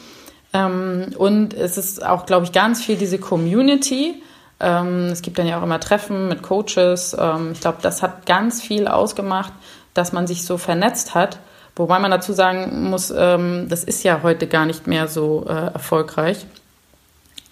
Ähm, 0.55 1.09
und 1.19 1.55
es 1.55 1.77
ist 1.77 2.05
auch, 2.05 2.25
glaube 2.25 2.47
ich, 2.47 2.53
ganz 2.53 2.83
viel 2.83 2.97
diese 2.97 3.19
Community. 3.19 4.23
Ähm, 4.61 5.07
es 5.07 5.23
gibt 5.23 5.39
dann 5.39 5.47
ja 5.47 5.59
auch 5.59 5.63
immer 5.63 5.81
Treffen 5.81 6.29
mit 6.29 6.43
Coaches. 6.43 7.17
Ähm, 7.19 7.53
ich 7.53 7.61
glaube, 7.61 7.79
das 7.83 8.03
hat 8.03 8.27
ganz 8.27 8.63
viel 8.63 8.89
ausgemacht, 8.89 9.53
dass 9.93 10.13
man 10.13 10.27
sich 10.27 10.45
so 10.45 10.57
vernetzt 10.57 11.15
hat. 11.15 11.39
Wobei 11.79 11.99
man 12.01 12.11
dazu 12.11 12.33
sagen 12.33 12.91
muss, 12.91 13.13
ähm, 13.17 13.67
das 13.69 13.85
ist 13.85 14.03
ja 14.03 14.23
heute 14.23 14.49
gar 14.49 14.67
nicht 14.67 14.87
mehr 14.87 15.07
so 15.07 15.47
äh, 15.49 15.53
erfolgreich. 15.53 16.45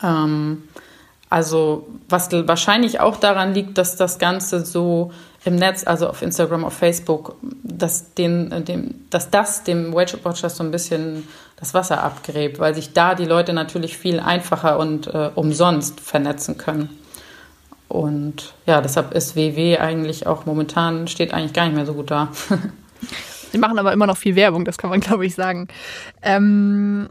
Ähm, 0.03 0.65
also 1.31 1.87
was 2.09 2.31
wahrscheinlich 2.33 3.01
auch 3.01 3.17
daran 3.17 3.55
liegt, 3.55 3.79
dass 3.79 3.97
das 3.97 4.19
Ganze 4.19 4.65
so 4.65 5.13
im 5.45 5.55
Netz, 5.55 5.87
also 5.87 6.09
auf 6.09 6.23
Instagram, 6.23 6.65
auf 6.65 6.75
Facebook, 6.75 7.37
dass, 7.63 8.15
den, 8.15 8.51
äh, 8.51 8.63
dem, 8.63 9.07
dass 9.11 9.31
das 9.31 9.63
dem 9.63 9.95
Weight 9.95 10.25
Watchers 10.25 10.57
so 10.57 10.65
ein 10.65 10.73
bisschen 10.73 11.27
das 11.55 11.73
Wasser 11.73 12.03
abgräbt, 12.03 12.59
weil 12.59 12.75
sich 12.75 12.93
da 12.93 13.15
die 13.15 13.25
Leute 13.25 13.53
natürlich 13.53 13.97
viel 13.97 14.19
einfacher 14.19 14.79
und 14.79 15.07
äh, 15.07 15.31
umsonst 15.35 16.01
vernetzen 16.01 16.59
können. 16.59 16.91
Und 17.89 18.55
ja, 18.67 18.81
deshalb 18.81 19.15
ist 19.15 19.37
WW 19.37 19.79
eigentlich 19.79 20.27
auch 20.27 20.47
momentan, 20.47 21.07
steht 21.07 21.33
eigentlich 21.33 21.53
gar 21.53 21.67
nicht 21.67 21.77
mehr 21.77 21.87
so 21.87 21.95
gut 21.95 22.11
da. 22.11 22.29
Sie 23.57 23.61
machen 23.61 23.79
aber 23.79 23.95
immer 23.95 24.07
noch 24.07 24.19
viel 24.19 24.37
Werbung, 24.37 24.67
das 24.67 24.77
kann 24.77 24.91
man, 24.91 25.01
glaube 25.09 25.25
ich, 25.25 25.35
sagen. 25.35 25.69
Ähm, 26.21 27.09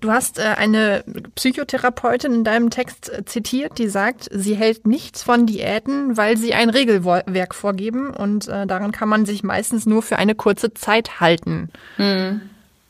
Du 0.00 0.10
hast 0.10 0.40
äh, 0.40 0.42
eine 0.42 1.04
Psychotherapeutin 1.36 2.34
in 2.34 2.44
deinem 2.44 2.70
Text 2.70 3.08
äh, 3.08 3.24
zitiert, 3.24 3.78
die 3.78 3.86
sagt, 3.88 4.28
sie 4.32 4.56
hält 4.56 4.84
nichts 4.84 5.22
von 5.22 5.46
Diäten, 5.46 6.16
weil 6.16 6.36
sie 6.36 6.54
ein 6.54 6.70
Regelwerk 6.70 7.54
vorgeben 7.54 8.10
und 8.10 8.48
äh, 8.48 8.66
daran 8.66 8.90
kann 8.90 9.08
man 9.08 9.24
sich 9.26 9.44
meistens 9.44 9.86
nur 9.86 10.02
für 10.02 10.16
eine 10.16 10.34
kurze 10.34 10.74
Zeit 10.74 11.20
halten. 11.20 11.70
Mhm. 11.98 12.42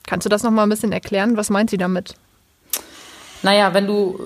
Kannst 0.06 0.24
du 0.24 0.30
das 0.30 0.42
noch 0.42 0.50
mal 0.50 0.62
ein 0.62 0.70
bisschen 0.70 0.90
erklären? 0.90 1.36
Was 1.36 1.50
meint 1.50 1.68
sie 1.68 1.76
damit? 1.76 2.14
Naja, 3.42 3.74
wenn 3.74 3.86
du, 3.86 4.18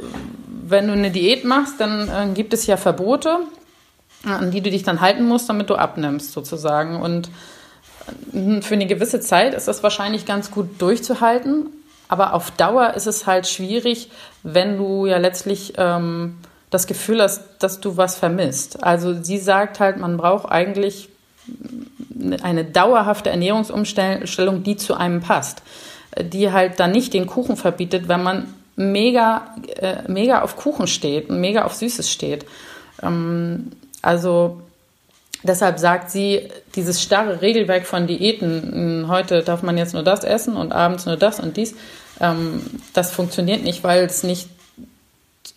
wenn 0.46 0.86
du 0.86 0.92
eine 0.92 1.10
Diät 1.10 1.44
machst, 1.44 1.80
dann 1.80 2.08
äh, 2.08 2.34
gibt 2.34 2.54
es 2.54 2.66
ja 2.66 2.76
Verbote, 2.76 3.40
an 4.24 4.52
die 4.52 4.60
du 4.60 4.70
dich 4.70 4.84
dann 4.84 5.00
halten 5.00 5.26
musst, 5.26 5.48
damit 5.48 5.70
du 5.70 5.74
abnimmst, 5.74 6.32
sozusagen. 6.32 7.02
Und 7.02 7.30
für 8.60 8.74
eine 8.74 8.86
gewisse 8.86 9.20
Zeit 9.20 9.54
ist 9.54 9.68
das 9.68 9.82
wahrscheinlich 9.82 10.26
ganz 10.26 10.50
gut 10.50 10.80
durchzuhalten. 10.80 11.66
Aber 12.08 12.34
auf 12.34 12.52
Dauer 12.52 12.94
ist 12.94 13.06
es 13.06 13.26
halt 13.26 13.48
schwierig, 13.48 14.10
wenn 14.42 14.78
du 14.78 15.06
ja 15.06 15.18
letztlich 15.18 15.72
ähm, 15.76 16.36
das 16.70 16.86
Gefühl 16.86 17.20
hast, 17.20 17.42
dass 17.58 17.80
du 17.80 17.96
was 17.96 18.16
vermisst. 18.16 18.82
Also 18.84 19.20
sie 19.22 19.38
sagt 19.38 19.80
halt, 19.80 19.96
man 19.96 20.16
braucht 20.16 20.50
eigentlich 20.50 21.08
eine 22.42 22.64
dauerhafte 22.64 23.30
Ernährungsumstellung, 23.30 24.62
die 24.62 24.76
zu 24.76 24.94
einem 24.94 25.20
passt, 25.20 25.62
die 26.20 26.52
halt 26.52 26.80
dann 26.80 26.92
nicht 26.92 27.14
den 27.14 27.26
Kuchen 27.26 27.56
verbietet, 27.56 28.08
wenn 28.08 28.22
man 28.22 28.54
mega, 28.76 29.54
äh, 29.76 30.08
mega 30.08 30.42
auf 30.42 30.56
Kuchen 30.56 30.86
steht 30.86 31.30
und 31.30 31.40
mega 31.40 31.64
auf 31.64 31.74
Süßes 31.74 32.10
steht. 32.10 32.46
Ähm, 33.02 33.72
also 34.02 34.60
Deshalb 35.46 35.78
sagt 35.78 36.10
sie, 36.10 36.48
dieses 36.74 37.02
starre 37.02 37.42
Regelwerk 37.42 37.86
von 37.86 38.06
Diäten, 38.06 39.02
hm, 39.02 39.08
heute 39.08 39.42
darf 39.42 39.62
man 39.62 39.78
jetzt 39.78 39.94
nur 39.94 40.02
das 40.02 40.24
essen 40.24 40.56
und 40.56 40.72
abends 40.72 41.06
nur 41.06 41.16
das 41.16 41.40
und 41.40 41.56
dies, 41.56 41.74
ähm, 42.20 42.62
das 42.92 43.12
funktioniert 43.12 43.62
nicht, 43.62 43.84
weil 43.84 44.04
es 44.04 44.22
nicht 44.22 44.48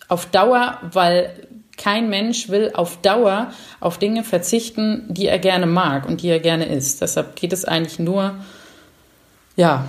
auf 0.08 0.26
Dauer, 0.26 0.78
weil 0.92 1.32
kein 1.76 2.10
Mensch 2.10 2.50
will 2.50 2.72
auf 2.74 2.98
Dauer 3.00 3.52
auf 3.80 3.98
Dinge 3.98 4.22
verzichten, 4.22 5.06
die 5.08 5.26
er 5.26 5.38
gerne 5.38 5.66
mag 5.66 6.06
und 6.06 6.22
die 6.22 6.28
er 6.28 6.40
gerne 6.40 6.66
isst. 6.66 7.00
Deshalb 7.00 7.36
geht 7.36 7.52
es 7.54 7.64
eigentlich 7.64 7.98
nur, 7.98 8.34
ja, 9.56 9.86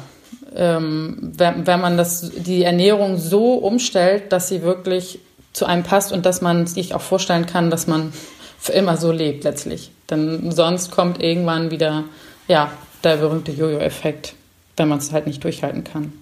ähm, 0.56 1.18
wenn, 1.38 1.68
wenn 1.68 1.82
man 1.82 1.98
das, 1.98 2.32
die 2.36 2.64
Ernährung 2.64 3.18
so 3.18 3.56
umstellt, 3.56 4.32
dass 4.32 4.48
sie 4.48 4.62
wirklich 4.62 5.20
zu 5.54 5.66
einem 5.66 5.84
passt 5.84 6.14
und 6.14 6.26
dass 6.26 6.42
man 6.42 6.66
sich 6.66 6.96
auch 6.96 7.02
vorstellen 7.02 7.46
kann, 7.46 7.70
dass 7.70 7.88
man 7.88 8.14
für 8.62 8.74
immer 8.74 8.96
so 8.96 9.12
lebt 9.12 9.44
letztlich. 9.44 9.92
Denn 10.10 10.52
sonst 10.52 10.92
kommt 10.92 11.22
irgendwann 11.22 11.72
wieder 11.72 12.04
ja, 12.48 12.72
der 13.04 13.18
berühmte 13.18 13.52
Jojo-Effekt, 13.52 14.36
wenn 14.78 14.88
man 14.88 15.00
es 15.00 15.12
halt 15.12 15.26
nicht 15.26 15.44
durchhalten 15.44 15.84
kann. 15.84 16.14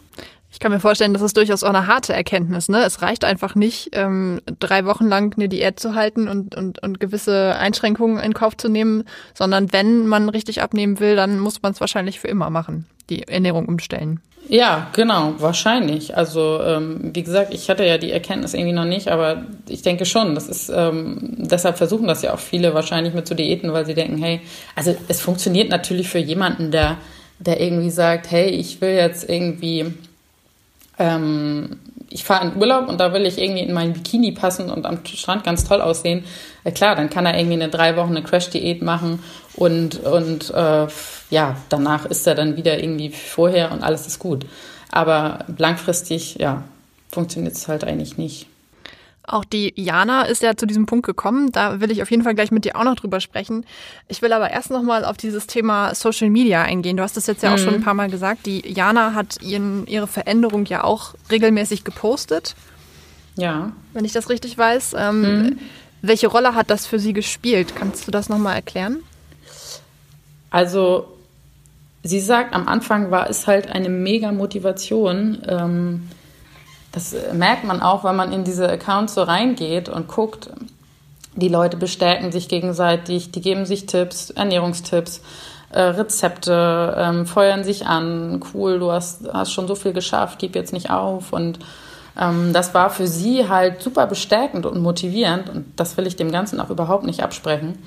Ich 0.51 0.59
kann 0.59 0.71
mir 0.71 0.79
vorstellen, 0.79 1.13
das 1.13 1.21
ist 1.21 1.35
durchaus 1.35 1.63
auch 1.63 1.69
eine 1.69 1.87
harte 1.87 2.13
Erkenntnis. 2.13 2.69
Ne? 2.69 2.83
Es 2.83 3.01
reicht 3.01 3.25
einfach 3.25 3.55
nicht, 3.55 3.89
ähm, 3.91 4.39
drei 4.59 4.85
Wochen 4.85 5.07
lang 5.07 5.33
eine 5.35 5.49
Diät 5.49 5.79
zu 5.79 5.95
halten 5.95 6.27
und, 6.27 6.55
und, 6.55 6.81
und 6.81 6.99
gewisse 6.99 7.55
Einschränkungen 7.55 8.19
in 8.23 8.33
Kauf 8.33 8.55
zu 8.55 8.69
nehmen, 8.69 9.03
sondern 9.33 9.71
wenn 9.73 10.07
man 10.07 10.29
richtig 10.29 10.61
abnehmen 10.61 10.99
will, 10.99 11.15
dann 11.15 11.39
muss 11.39 11.61
man 11.61 11.73
es 11.73 11.81
wahrscheinlich 11.81 12.19
für 12.19 12.29
immer 12.29 12.49
machen, 12.49 12.87
die 13.09 13.27
Ernährung 13.27 13.67
umstellen. 13.67 14.21
Ja, 14.47 14.87
genau, 14.93 15.35
wahrscheinlich. 15.37 16.17
Also 16.17 16.59
ähm, 16.63 17.11
wie 17.13 17.21
gesagt, 17.21 17.53
ich 17.53 17.69
hatte 17.69 17.85
ja 17.85 17.97
die 17.99 18.11
Erkenntnis 18.11 18.55
irgendwie 18.55 18.73
noch 18.73 18.85
nicht, 18.85 19.07
aber 19.07 19.43
ich 19.67 19.83
denke 19.83 20.05
schon, 20.05 20.33
das 20.33 20.47
ist 20.47 20.71
ähm, 20.73 21.17
deshalb 21.37 21.77
versuchen 21.77 22.07
das 22.07 22.23
ja 22.23 22.33
auch 22.33 22.39
viele 22.39 22.73
wahrscheinlich 22.73 23.13
mit 23.13 23.27
zu 23.27 23.35
Diäten, 23.35 23.73
weil 23.73 23.85
sie 23.85 23.93
denken, 23.93 24.17
hey, 24.17 24.41
also 24.75 24.95
es 25.07 25.21
funktioniert 25.21 25.69
natürlich 25.69 26.09
für 26.09 26.19
jemanden, 26.19 26.71
der 26.71 26.97
der 27.41 27.61
irgendwie 27.61 27.89
sagt, 27.89 28.31
hey, 28.31 28.49
ich 28.49 28.81
will 28.81 28.95
jetzt 28.95 29.29
irgendwie 29.29 29.93
ähm, 30.97 31.79
ich 32.09 32.23
fahre 32.23 32.47
in 32.47 32.57
Urlaub 32.59 32.87
und 32.87 32.99
da 32.99 33.13
will 33.13 33.25
ich 33.25 33.37
irgendwie 33.37 33.61
in 33.61 33.73
mein 33.73 33.93
Bikini 33.93 34.31
passen 34.31 34.69
und 34.69 34.85
am 34.85 35.05
Strand 35.05 35.43
ganz 35.43 35.63
toll 35.63 35.81
aussehen, 35.81 36.23
äh, 36.63 36.71
klar, 36.71 36.95
dann 36.95 37.09
kann 37.09 37.25
er 37.25 37.37
irgendwie 37.37 37.61
eine 37.61 37.69
drei 37.69 37.95
Wochen 37.95 38.09
eine 38.09 38.23
Crash-Diät 38.23 38.81
machen 38.81 39.23
und, 39.59 39.99
und 40.05 40.51
äh, 40.51 40.87
ja, 41.29 41.57
danach 41.67 42.05
ist 42.05 42.25
er 42.25 42.33
dann 42.33 42.55
wieder 42.55 42.81
irgendwie 42.81 43.09
vorher 43.09 43.73
und 43.73 43.83
alles 43.83 44.07
ist 44.07 44.17
gut. 44.17 44.45
Aber 44.89 45.43
langfristig, 45.57 46.35
ja, 46.35 46.63
funktioniert 47.11 47.55
es 47.55 47.67
halt 47.67 47.83
eigentlich 47.83 48.17
nicht. 48.17 48.47
Auch 49.23 49.43
die 49.43 49.73
Jana 49.75 50.23
ist 50.23 50.41
ja 50.41 50.55
zu 50.55 50.65
diesem 50.65 50.85
Punkt 50.85 51.05
gekommen. 51.05 51.51
Da 51.51 51.81
will 51.81 51.91
ich 51.91 52.01
auf 52.01 52.09
jeden 52.09 52.23
Fall 52.23 52.35
gleich 52.35 52.51
mit 52.51 52.63
dir 52.63 52.77
auch 52.77 52.85
noch 52.85 52.95
drüber 52.95 53.19
sprechen. 53.19 53.65
Ich 54.07 54.21
will 54.21 54.31
aber 54.31 54.49
erst 54.49 54.71
noch 54.71 54.81
mal 54.81 55.03
auf 55.03 55.17
dieses 55.17 55.45
Thema 55.45 55.93
Social 55.93 56.29
Media 56.29 56.61
eingehen. 56.61 56.95
Du 56.95 57.03
hast 57.03 57.17
das 57.17 57.27
jetzt 57.27 57.43
ja 57.43 57.53
auch 57.53 57.57
mhm. 57.57 57.63
schon 57.63 57.73
ein 57.75 57.83
paar 57.83 57.93
Mal 57.93 58.09
gesagt. 58.09 58.45
Die 58.45 58.65
Jana 58.65 59.13
hat 59.13 59.41
ihren, 59.41 59.85
ihre 59.87 60.07
Veränderung 60.07 60.65
ja 60.67 60.85
auch 60.85 61.15
regelmäßig 61.29 61.83
gepostet. 61.83 62.55
Ja. 63.35 63.73
Wenn 63.91 64.05
ich 64.05 64.13
das 64.13 64.29
richtig 64.29 64.57
weiß. 64.57 64.95
Ähm, 64.97 65.21
mhm. 65.21 65.59
Welche 66.01 66.27
Rolle 66.27 66.55
hat 66.55 66.69
das 66.69 66.87
für 66.87 66.97
sie 66.97 67.11
gespielt? 67.11 67.75
Kannst 67.75 68.07
du 68.07 68.11
das 68.11 68.29
noch 68.29 68.37
mal 68.37 68.55
erklären? 68.55 69.03
Also, 70.49 71.07
sie 72.03 72.19
sagt, 72.19 72.53
am 72.53 72.67
Anfang 72.67 73.11
war 73.11 73.29
es 73.29 73.47
halt 73.47 73.69
eine 73.69 73.89
mega 73.89 74.31
Motivation. 74.31 75.41
Ähm, 75.47 76.09
das 76.91 77.15
merkt 77.33 77.63
man 77.65 77.81
auch, 77.81 78.03
wenn 78.03 78.15
man 78.15 78.33
in 78.33 78.43
diese 78.43 78.69
Accounts 78.69 79.13
so 79.13 79.23
reingeht 79.23 79.89
und 79.89 80.07
guckt. 80.07 80.49
Die 81.35 81.47
Leute 81.49 81.77
bestärken 81.77 82.31
sich 82.31 82.49
gegenseitig, 82.49 83.31
die 83.31 83.41
geben 83.41 83.65
sich 83.65 83.85
Tipps, 83.85 84.31
Ernährungstipps, 84.31 85.21
äh, 85.69 85.81
Rezepte, 85.81 86.95
ähm, 86.97 87.25
feuern 87.27 87.63
sich 87.63 87.85
an. 87.85 88.43
Cool, 88.53 88.79
du 88.79 88.91
hast, 88.91 89.31
hast 89.31 89.53
schon 89.53 89.67
so 89.67 89.75
viel 89.75 89.93
geschafft, 89.93 90.39
gib 90.39 90.55
jetzt 90.55 90.73
nicht 90.73 90.89
auf. 90.89 91.31
Und 91.31 91.59
ähm, 92.19 92.51
das 92.53 92.73
war 92.73 92.89
für 92.89 93.07
sie 93.07 93.47
halt 93.47 93.81
super 93.81 94.07
bestärkend 94.07 94.65
und 94.65 94.81
motivierend. 94.81 95.49
Und 95.49 95.65
das 95.75 95.95
will 95.95 96.07
ich 96.07 96.15
dem 96.15 96.31
Ganzen 96.31 96.59
auch 96.59 96.71
überhaupt 96.71 97.05
nicht 97.05 97.21
absprechen. 97.21 97.77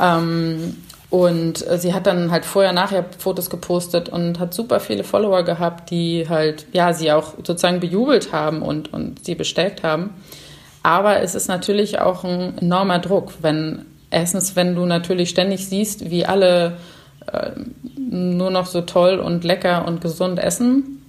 Ähm, 0.00 0.76
und 1.10 1.66
äh, 1.68 1.78
sie 1.78 1.94
hat 1.94 2.06
dann 2.06 2.30
halt 2.30 2.44
vorher, 2.44 2.72
nachher 2.72 3.04
Fotos 3.18 3.50
gepostet 3.50 4.08
und 4.08 4.38
hat 4.38 4.54
super 4.54 4.80
viele 4.80 5.04
Follower 5.04 5.42
gehabt, 5.42 5.90
die 5.90 6.28
halt, 6.28 6.66
ja, 6.72 6.92
sie 6.92 7.12
auch 7.12 7.34
sozusagen 7.36 7.80
bejubelt 7.80 8.32
haben 8.32 8.62
und, 8.62 8.92
und 8.92 9.24
sie 9.24 9.34
bestärkt 9.34 9.82
haben. 9.82 10.10
Aber 10.82 11.20
es 11.20 11.34
ist 11.34 11.48
natürlich 11.48 11.98
auch 12.00 12.24
ein 12.24 12.58
enormer 12.58 12.98
Druck, 12.98 13.32
wenn, 13.40 13.86
erstens, 14.10 14.56
wenn 14.56 14.74
du 14.74 14.86
natürlich 14.86 15.30
ständig 15.30 15.66
siehst, 15.66 16.10
wie 16.10 16.26
alle 16.26 16.76
äh, 17.32 17.52
nur 17.96 18.50
noch 18.50 18.66
so 18.66 18.82
toll 18.82 19.18
und 19.18 19.44
lecker 19.44 19.86
und 19.86 20.00
gesund 20.00 20.38
essen 20.38 21.02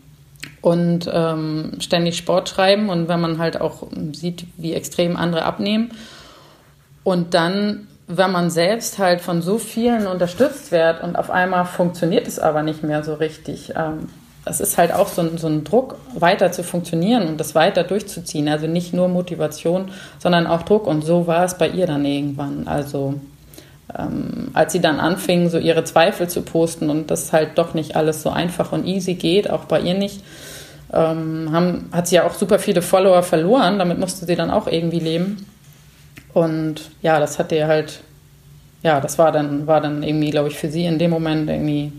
und 0.61 1.09
ähm, 1.11 1.73
ständig 1.79 2.17
Sport 2.17 2.49
schreiben 2.49 2.89
und 2.89 3.07
wenn 3.07 3.19
man 3.19 3.37
halt 3.37 3.59
auch 3.59 3.87
sieht, 4.13 4.45
wie 4.57 4.73
extrem 4.73 5.17
andere 5.17 5.43
abnehmen. 5.43 5.91
Und 7.03 7.33
dann 7.33 7.87
wenn 8.07 8.31
man 8.31 8.49
selbst 8.49 8.99
halt 8.99 9.21
von 9.21 9.41
so 9.41 9.57
vielen 9.57 10.05
unterstützt 10.07 10.71
wird 10.71 11.03
und 11.03 11.15
auf 11.15 11.31
einmal 11.31 11.65
funktioniert 11.65 12.27
es 12.27 12.39
aber 12.39 12.61
nicht 12.61 12.83
mehr 12.83 13.03
so 13.03 13.15
richtig, 13.15 13.73
ähm, 13.75 14.09
es 14.45 14.59
ist 14.59 14.77
halt 14.77 14.93
auch 14.93 15.07
so 15.07 15.21
ein, 15.21 15.37
so 15.37 15.47
ein 15.47 15.63
Druck, 15.63 15.97
weiter 16.13 16.51
zu 16.51 16.63
funktionieren 16.63 17.27
und 17.27 17.39
das 17.39 17.55
weiter 17.55 17.83
durchzuziehen. 17.83 18.47
Also 18.47 18.67
nicht 18.67 18.93
nur 18.93 19.07
Motivation, 19.07 19.89
sondern 20.19 20.45
auch 20.45 20.61
Druck. 20.61 20.85
Und 20.85 21.03
so 21.03 21.25
war 21.25 21.43
es 21.43 21.57
bei 21.57 21.67
ihr 21.67 21.87
dann 21.87 22.05
irgendwann. 22.05 22.67
Also 22.67 23.15
ähm, 23.97 24.51
als 24.53 24.71
sie 24.71 24.81
dann 24.81 24.99
anfing, 24.99 25.49
so 25.49 25.57
ihre 25.57 25.83
Zweifel 25.83 26.29
zu 26.29 26.43
posten 26.43 26.91
und 26.91 27.09
das 27.09 27.33
halt 27.33 27.57
doch 27.57 27.73
nicht 27.73 27.95
alles 27.95 28.21
so 28.21 28.29
einfach 28.29 28.71
und 28.71 28.85
easy 28.85 29.15
geht, 29.15 29.49
auch 29.49 29.65
bei 29.65 29.79
ihr 29.79 29.95
nicht, 29.95 30.21
ähm, 30.93 31.49
haben, 31.51 31.89
hat 31.91 32.07
sie 32.07 32.15
ja 32.15 32.27
auch 32.27 32.35
super 32.35 32.59
viele 32.59 32.83
Follower 32.83 33.23
verloren. 33.23 33.79
Damit 33.79 33.97
musste 33.97 34.27
sie 34.27 34.35
dann 34.35 34.51
auch 34.51 34.67
irgendwie 34.67 34.99
leben. 34.99 35.47
Und 36.35 36.91
ja, 37.01 37.17
das 37.21 37.39
hat 37.39 37.53
ihr 37.53 37.65
halt, 37.65 38.01
ja, 38.83 38.99
das 38.99 39.17
war 39.17 39.31
dann, 39.31 39.67
war 39.67 39.79
dann 39.79 40.03
irgendwie, 40.03 40.31
glaube 40.31 40.49
ich, 40.49 40.57
für 40.57 40.69
sie 40.69 40.83
in 40.83 40.99
dem 40.99 41.09
Moment 41.09 41.49
irgendwie 41.49 41.93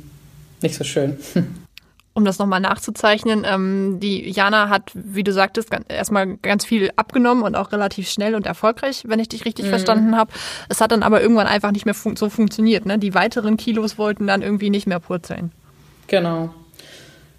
nicht 0.61 0.75
so 0.75 0.85
schön. 0.85 1.19
um 2.13 2.27
das 2.27 2.39
nochmal 2.39 2.61
nachzuzeichnen, 2.61 3.47
ähm, 3.47 3.99
die 3.99 4.29
Jana 4.31 4.69
hat, 4.69 4.93
wie 4.93 5.25
du 5.25 5.33
sagtest, 5.33 5.71
erstmal 5.89 6.37
ganz 6.37 6.67
viel 6.67 6.91
abgenommen 6.97 7.45
und 7.45 7.55
auch 7.55 7.73
relativ 7.73 8.11
schnell 8.11 8.35
und 8.35 8.45
erfolgreich, 8.45 9.05
wenn 9.07 9.21
ich 9.21 9.31
dich 9.31 9.47
richtig 9.47 9.65
mhm. 9.65 9.71
verstanden 9.71 10.17
habe. 10.17 10.31
Es 10.69 10.83
hat 10.83 10.93
dann 10.93 11.03
aber 11.03 11.23
irgendwann 11.23 11.47
einfach 11.47 11.73
nicht 11.73 11.87
mehr 11.87 11.95
fun 11.95 12.15
so 12.17 12.29
funktioniert. 12.29 12.85
Ne? 12.85 12.99
Die 12.99 13.15
weiteren 13.15 13.57
Kilos 13.57 13.97
wollten 13.97 14.27
dann 14.27 14.43
irgendwie 14.43 14.69
nicht 14.69 14.87
mehr 14.87 15.01
purzeln. 15.01 15.51
Genau. 16.09 16.51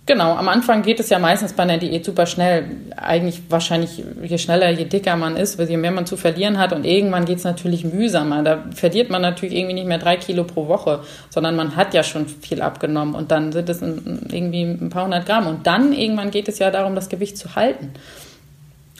Genau, 0.08 0.36
am 0.38 0.48
Anfang 0.48 0.84
geht 0.84 1.02
es 1.02 1.10
ja 1.10 1.20
meistens 1.20 1.52
bei 1.52 1.64
einer 1.64 1.80
Diät 1.80 2.06
super 2.06 2.26
schnell. 2.28 2.64
Eigentlich 2.96 3.42
wahrscheinlich, 3.50 4.02
je 4.24 4.38
schneller, 4.38 4.70
je 4.70 4.86
dicker 4.86 5.18
man 5.18 5.36
ist, 5.36 5.60
je 5.60 5.76
mehr 5.76 5.92
man 5.92 6.06
zu 6.06 6.16
verlieren 6.16 6.58
hat. 6.58 6.72
Und 6.72 6.86
irgendwann 6.86 7.26
geht 7.26 7.40
es 7.40 7.44
natürlich 7.44 7.84
mühsamer. 7.84 8.42
Da 8.42 8.64
verliert 8.74 9.10
man 9.10 9.22
natürlich 9.22 9.54
irgendwie 9.54 9.74
nicht 9.74 9.86
mehr 9.86 9.98
drei 9.98 10.16
Kilo 10.16 10.46
pro 10.46 10.70
Woche, 10.70 11.02
sondern 11.30 11.58
man 11.58 11.76
hat 11.76 11.94
ja 11.94 12.04
schon 12.04 12.26
viel 12.26 12.62
abgenommen. 12.62 13.16
Und 13.16 13.32
dann 13.32 13.52
sind 13.52 13.68
es 13.68 13.82
irgendwie 13.82 14.62
ein 14.62 14.90
paar 14.90 15.04
hundert 15.04 15.26
Gramm. 15.26 15.46
Und 15.46 15.68
dann 15.68 15.92
irgendwann 15.92 16.32
geht 16.32 16.48
es 16.48 16.58
ja 16.58 16.72
darum, 16.72 16.96
das 16.96 17.10
Gewicht 17.10 17.38
zu 17.38 17.56
halten. 17.58 17.92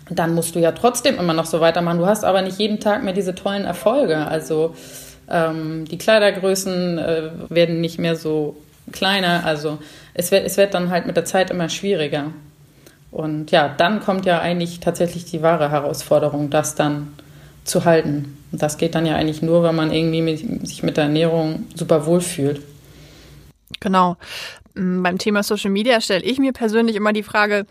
Dann 0.10 0.36
musst 0.36 0.56
du 0.56 0.60
ja 0.60 0.74
trotzdem 0.74 1.18
immer 1.18 1.34
noch 1.34 1.46
so 1.46 1.62
weitermachen. 1.62 2.00
Du 2.00 2.06
hast 2.06 2.26
aber 2.26 2.42
nicht 2.42 2.60
jeden 2.60 2.82
Tag 2.82 3.06
mehr 3.06 3.14
diese 3.14 3.34
tollen 3.34 3.64
Erfolge. 3.64 4.28
Also 4.28 4.76
ähm, 5.32 5.86
die 5.86 5.98
Kleidergrößen 5.98 6.98
äh, 6.98 7.30
werden 7.48 7.80
nicht 7.80 7.98
mehr 7.98 8.18
so 8.18 8.58
kleiner. 8.92 9.46
Also 9.46 9.80
es 10.18 10.32
wird, 10.32 10.46
es 10.46 10.58
wird 10.58 10.74
dann 10.74 10.90
halt 10.90 11.06
mit 11.06 11.16
der 11.16 11.26
Zeit 11.26 11.52
immer 11.52 11.70
schwieriger. 11.70 12.32
Und 13.12 13.52
ja, 13.52 13.70
dann 13.70 14.02
kommt 14.02 14.26
ja 14.26 14.40
eigentlich 14.40 14.80
tatsächlich 14.80 15.26
die 15.26 15.42
wahre 15.42 15.72
Herausforderung, 15.72 16.50
das 16.50 16.76
dann 16.76 17.14
zu 17.64 17.86
halten. 17.86 18.38
Und 18.52 18.62
das 18.62 18.78
geht 18.78 18.96
dann 18.96 19.06
ja 19.06 19.16
eigentlich 19.16 19.42
nur, 19.42 19.64
wenn 19.64 19.76
man 19.76 19.92
irgendwie 19.92 20.22
mit, 20.22 20.68
sich 20.68 20.84
mit 20.84 20.98
der 20.98 21.06
Ernährung 21.06 21.68
super 21.76 22.06
wohl 22.06 22.22
fühlt. 22.22 22.62
Genau. 23.80 24.18
Mm, 24.74 25.04
beim 25.04 25.18
Thema 25.18 25.44
Social 25.44 25.72
Media 25.72 26.02
stelle 26.02 26.24
ich 26.24 26.40
mir 26.40 26.52
persönlich 26.52 26.96
immer 26.96 27.14
die 27.14 27.24
Frage, 27.24 27.66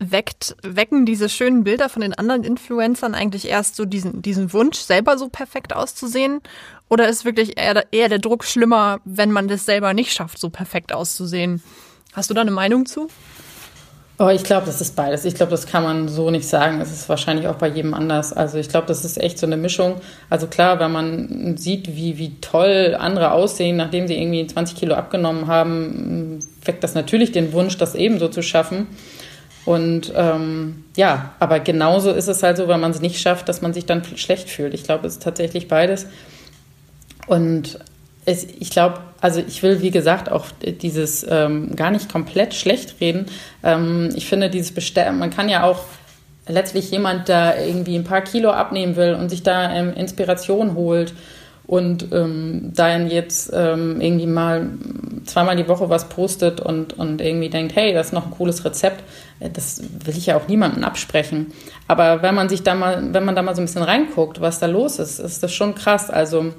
weckt, 0.00 0.56
wecken 0.62 1.06
diese 1.06 1.28
schönen 1.28 1.64
Bilder 1.64 1.88
von 1.88 2.02
den 2.02 2.14
anderen 2.14 2.44
Influencern 2.44 3.14
eigentlich 3.14 3.48
erst 3.48 3.76
so 3.76 3.84
diesen, 3.84 4.22
diesen 4.22 4.52
Wunsch, 4.52 4.78
selber 4.78 5.18
so 5.18 5.28
perfekt 5.28 5.74
auszusehen? 5.74 6.40
Oder 6.88 7.08
ist 7.08 7.24
wirklich 7.24 7.58
eher, 7.58 7.84
eher 7.92 8.08
der 8.08 8.18
Druck 8.18 8.44
schlimmer, 8.44 9.00
wenn 9.04 9.32
man 9.32 9.48
das 9.48 9.64
selber 9.64 9.94
nicht 9.94 10.12
schafft, 10.12 10.38
so 10.38 10.50
perfekt 10.50 10.92
auszusehen? 10.92 11.62
Hast 12.12 12.30
du 12.30 12.34
da 12.34 12.42
eine 12.42 12.50
Meinung 12.50 12.86
zu? 12.86 13.08
Oh, 14.16 14.28
ich 14.28 14.44
glaube, 14.44 14.66
das 14.66 14.80
ist 14.80 14.94
beides. 14.94 15.24
Ich 15.24 15.34
glaube, 15.34 15.50
das 15.50 15.66
kann 15.66 15.82
man 15.82 16.08
so 16.08 16.30
nicht 16.30 16.46
sagen. 16.46 16.80
Es 16.80 16.92
ist 16.92 17.08
wahrscheinlich 17.08 17.48
auch 17.48 17.56
bei 17.56 17.66
jedem 17.66 17.94
anders. 17.94 18.32
Also 18.32 18.58
ich 18.58 18.68
glaube, 18.68 18.86
das 18.86 19.04
ist 19.04 19.20
echt 19.20 19.38
so 19.38 19.46
eine 19.46 19.56
Mischung. 19.56 19.96
Also 20.30 20.46
klar, 20.46 20.78
wenn 20.78 20.92
man 20.92 21.56
sieht, 21.56 21.96
wie, 21.96 22.16
wie 22.16 22.40
toll 22.40 22.96
andere 22.96 23.32
aussehen, 23.32 23.76
nachdem 23.76 24.06
sie 24.06 24.16
irgendwie 24.16 24.46
20 24.46 24.76
Kilo 24.76 24.94
abgenommen 24.94 25.48
haben, 25.48 26.38
weckt 26.64 26.84
das 26.84 26.94
natürlich 26.94 27.32
den 27.32 27.52
Wunsch, 27.52 27.76
das 27.76 27.96
ebenso 27.96 28.28
zu 28.28 28.42
schaffen. 28.42 28.86
Und 29.64 30.12
ähm, 30.14 30.84
ja, 30.96 31.34
aber 31.40 31.58
genauso 31.58 32.12
ist 32.12 32.28
es 32.28 32.44
halt 32.44 32.56
so, 32.56 32.68
wenn 32.68 32.80
man 32.80 32.92
es 32.92 33.00
nicht 33.00 33.20
schafft, 33.20 33.48
dass 33.48 33.62
man 33.62 33.74
sich 33.74 33.84
dann 33.86 34.04
schlecht 34.16 34.48
fühlt. 34.48 34.74
Ich 34.74 34.84
glaube, 34.84 35.08
es 35.08 35.14
ist 35.14 35.22
tatsächlich 35.24 35.66
beides. 35.66 36.06
Und 37.26 37.78
es, 38.26 38.44
ich 38.44 38.70
glaube, 38.70 39.00
also 39.20 39.40
ich 39.46 39.62
will, 39.62 39.80
wie 39.82 39.90
gesagt, 39.90 40.30
auch 40.30 40.46
dieses 40.62 41.26
ähm, 41.28 41.76
gar 41.76 41.90
nicht 41.90 42.10
komplett 42.10 42.54
schlecht 42.54 43.00
reden. 43.00 43.26
Ähm, 43.62 44.10
ich 44.14 44.26
finde, 44.26 44.50
dieses 44.50 44.72
Bestellen, 44.72 45.18
man 45.18 45.30
kann 45.30 45.48
ja 45.48 45.64
auch 45.64 45.80
letztlich 46.46 46.90
jemand, 46.90 47.28
der 47.28 47.66
irgendwie 47.66 47.96
ein 47.96 48.04
paar 48.04 48.22
Kilo 48.22 48.50
abnehmen 48.50 48.96
will 48.96 49.14
und 49.14 49.28
sich 49.28 49.42
da 49.42 49.72
ähm, 49.72 49.92
Inspiration 49.94 50.74
holt 50.74 51.14
und 51.66 52.12
ähm, 52.12 52.72
dann 52.74 53.08
jetzt 53.08 53.50
ähm, 53.54 54.00
irgendwie 54.00 54.26
mal 54.26 54.68
zweimal 55.24 55.56
die 55.56 55.66
Woche 55.68 55.88
was 55.88 56.10
postet 56.10 56.60
und, 56.60 56.92
und 56.98 57.22
irgendwie 57.22 57.48
denkt, 57.48 57.74
hey, 57.74 57.94
das 57.94 58.08
ist 58.08 58.12
noch 58.12 58.26
ein 58.26 58.32
cooles 58.32 58.64
Rezept, 58.64 59.02
äh, 59.40 59.48
das 59.48 59.82
will 60.04 60.16
ich 60.16 60.26
ja 60.26 60.36
auch 60.36 60.48
niemandem 60.48 60.84
absprechen. 60.84 61.52
Aber 61.88 62.20
wenn 62.20 62.34
man 62.34 62.50
sich 62.50 62.62
da 62.62 62.74
mal, 62.74 63.02
wenn 63.12 63.24
man 63.24 63.34
da 63.34 63.42
mal 63.42 63.54
so 63.54 63.62
ein 63.62 63.66
bisschen 63.66 63.82
reinguckt, 63.82 64.42
was 64.42 64.58
da 64.58 64.66
los 64.66 64.98
ist, 64.98 65.18
ist 65.18 65.42
das 65.42 65.52
schon 65.52 65.74
krass. 65.74 66.10
Also 66.10 66.52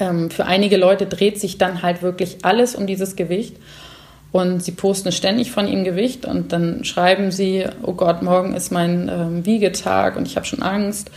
ähm, 0.00 0.30
für 0.30 0.46
einige 0.46 0.76
Leute 0.76 1.06
dreht 1.06 1.40
sich 1.40 1.58
dann 1.58 1.82
halt 1.82 2.02
wirklich 2.02 2.38
alles 2.42 2.74
um 2.74 2.86
dieses 2.86 3.16
Gewicht. 3.16 3.56
Und 4.30 4.62
sie 4.62 4.72
posten 4.72 5.10
ständig 5.10 5.50
von 5.50 5.66
ihrem 5.66 5.84
Gewicht 5.84 6.26
und 6.26 6.52
dann 6.52 6.84
schreiben 6.84 7.30
sie, 7.30 7.64
oh 7.82 7.94
Gott, 7.94 8.20
morgen 8.20 8.54
ist 8.54 8.70
mein 8.70 9.08
ähm, 9.08 9.46
Wiegetag 9.46 10.16
und 10.16 10.26
ich 10.26 10.36
habe 10.36 10.44
schon 10.44 10.62
Angst. 10.62 11.10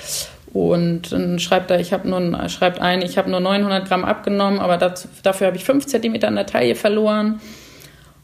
Und 0.53 1.11
dann 1.11 1.39
schreibt 1.39 1.71
er, 1.71 1.79
ich 1.79 1.91
habe 1.91 2.09
nur, 2.09 2.49
schreibt 2.49 2.79
ein, 2.79 3.01
ich 3.01 3.17
habe 3.17 3.29
nur 3.29 3.41
900 3.41 3.85
Gramm 3.87 4.05
abgenommen, 4.05 4.59
aber 4.59 4.77
dazu, 4.77 5.09
dafür 5.23 5.47
habe 5.47 5.57
ich 5.57 5.65
5 5.65 5.85
Zentimeter 5.87 6.29
an 6.29 6.35
der 6.35 6.45
Taille 6.45 6.75
verloren. 6.75 7.41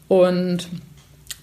Und 0.08 0.68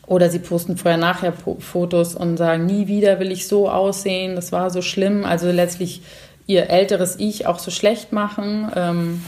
oder 0.07 0.29
sie 0.29 0.39
posten 0.39 0.77
vorher-nachher 0.77 1.33
Fotos 1.33 2.15
und 2.15 2.37
sagen, 2.37 2.65
nie 2.65 2.87
wieder 2.87 3.19
will 3.19 3.31
ich 3.31 3.47
so 3.47 3.69
aussehen, 3.69 4.35
das 4.35 4.51
war 4.51 4.69
so 4.69 4.83
schlimm. 4.83 5.25
Also 5.25 5.51
letztlich 5.51 6.01
ihr 6.47 6.69
älteres 6.69 7.15
Ich 7.19 7.47
auch 7.47 7.59
so 7.59 7.71
schlecht 7.71 8.11
machen. 8.11 8.71
Ähm, 8.75 9.21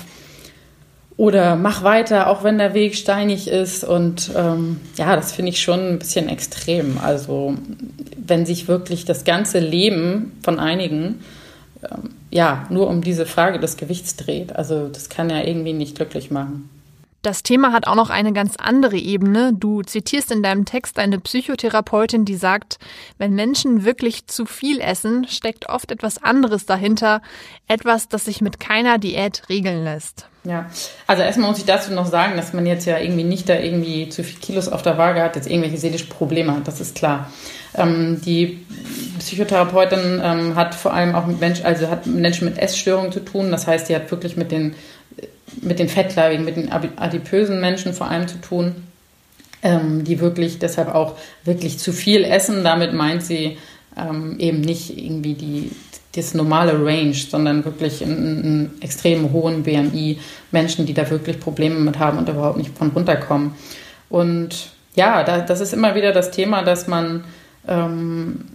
oder 1.18 1.56
mach 1.56 1.84
weiter, 1.84 2.30
auch 2.30 2.44
wenn 2.44 2.60
der 2.60 2.76
Weg 2.76 2.96
steinig 2.96 3.48
ist. 3.48 3.84
Und 3.84 4.32
ähm, 4.36 4.80
ja, 4.98 5.16
das 5.16 5.32
finde 5.32 5.50
ich 5.50 5.62
schon 5.62 5.80
ein 5.80 6.00
bisschen 6.00 6.30
extrem. 6.30 7.00
Also 7.00 7.56
wenn 8.18 8.46
sich 8.46 8.68
wirklich 8.68 9.06
das 9.06 9.24
ganze 9.24 9.60
Leben 9.60 10.38
von 10.44 10.60
einigen 10.60 11.24
ähm, 11.84 12.10
ja, 12.30 12.68
nur 12.70 12.88
um 12.88 13.02
diese 13.02 13.26
Frage 13.26 13.60
des 13.60 13.78
Gewichts 13.78 14.16
dreht. 14.16 14.56
Also 14.56 14.88
das 14.88 15.10
kann 15.10 15.30
ja 15.30 15.42
irgendwie 15.42 15.74
nicht 15.74 15.96
glücklich 15.96 16.32
machen. 16.32 16.70
Das 17.22 17.44
Thema 17.44 17.74
hat 17.74 17.88
auch 17.88 17.96
noch 17.96 18.10
eine 18.10 18.32
ganz 18.32 18.56
andere 18.58 18.98
Ebene. 18.98 19.52
Du 19.54 19.82
zitierst 19.82 20.32
in 20.32 20.44
deinem 20.44 20.66
Text 20.66 21.00
eine 21.00 21.20
Psychotherapeutin, 21.20 22.26
die 22.26 22.36
sagt, 22.36 22.78
wenn 23.18 23.34
Menschen 23.34 23.84
wirklich 23.84 24.28
zu 24.28 24.46
viel 24.46 24.80
essen, 24.80 25.28
steckt 25.28 25.68
oft 25.68 25.92
etwas 25.92 26.24
anderes 26.24 26.66
dahinter, 26.66 27.22
etwas, 27.68 28.08
das 28.08 28.26
sich 28.26 28.42
mit 28.42 28.60
keiner 28.60 28.98
Diät 28.98 29.44
regeln 29.50 29.84
lässt. 29.84 30.28
Ja, 30.44 30.70
also 31.08 31.24
erstmal 31.24 31.50
muss 31.50 31.60
ich 31.60 31.66
dazu 31.66 31.92
noch 31.92 32.06
sagen, 32.06 32.38
dass 32.38 32.54
man 32.54 32.66
jetzt 32.66 32.86
ja 32.86 33.00
irgendwie 33.00 33.26
nicht 33.26 33.50
da 33.50 33.60
irgendwie 33.60 34.08
zu 34.08 34.24
viel 34.24 34.40
Kilos 34.40 34.70
auf 34.70 34.82
der 34.82 34.98
Waage 34.98 35.22
hat, 35.22 35.36
jetzt 35.36 35.50
irgendwelche 35.50 35.78
seelischen 35.78 36.08
Probleme 36.08 36.56
hat, 36.56 36.68
das 36.68 36.80
ist 36.80 36.96
klar. 36.96 37.30
Ähm, 37.76 38.22
die 38.22 38.66
Psychotherapeutin 39.20 40.22
ähm, 40.24 40.56
hat 40.56 40.74
vor 40.74 40.94
allem 40.94 41.16
auch 41.16 41.26
mit 41.28 41.40
Menschen, 41.40 41.66
also 41.66 41.90
hat 41.90 42.06
Menschen 42.08 42.46
mit 42.46 42.58
Essstörungen 42.58 43.12
zu 43.12 43.20
tun. 43.20 43.52
Das 43.52 43.68
heißt, 43.68 43.90
die 43.90 43.96
hat 43.96 44.10
wirklich 44.10 44.38
mit 44.38 44.52
den, 44.52 44.76
mit 45.62 45.80
den 45.80 45.90
fettleibigen, 45.90 46.46
mit 46.46 46.58
den 46.58 46.72
adipösen 46.72 47.60
Menschen 47.60 47.94
vor 47.94 48.10
allem 48.10 48.28
zu 48.28 48.40
tun, 48.40 48.76
ähm, 49.64 50.04
die 50.04 50.20
wirklich 50.20 50.60
deshalb 50.60 50.94
auch 50.94 51.16
wirklich 51.44 51.80
zu 51.80 51.92
viel 51.92 52.24
essen. 52.24 52.64
Damit 52.64 52.94
meint 52.94 53.24
sie 53.24 53.58
ähm, 53.98 54.36
eben 54.40 54.62
nicht 54.62 54.98
irgendwie 54.98 55.34
die, 55.34 55.72
das 56.16 56.34
normale 56.34 56.74
Range, 56.74 57.14
sondern 57.14 57.66
wirklich 57.66 58.04
einen, 58.04 58.72
extrem 58.82 59.32
hohen 59.32 59.64
BMI, 59.64 60.20
Menschen, 60.52 60.86
die 60.86 60.94
da 60.94 61.10
wirklich 61.10 61.40
Probleme 61.40 61.80
mit 61.80 62.00
haben 62.00 62.18
und 62.18 62.30
überhaupt 62.30 62.58
nicht 62.58 62.78
von 62.78 62.90
runterkommen. 62.90 63.52
Und 64.10 64.70
ja, 64.96 65.24
da, 65.24 65.40
das 65.40 65.62
ist 65.62 65.74
immer 65.74 65.96
wieder 65.96 66.12
das 66.12 66.32
Thema, 66.32 66.64
dass 66.64 66.88
man 66.88 67.24
ähm, 67.68 68.46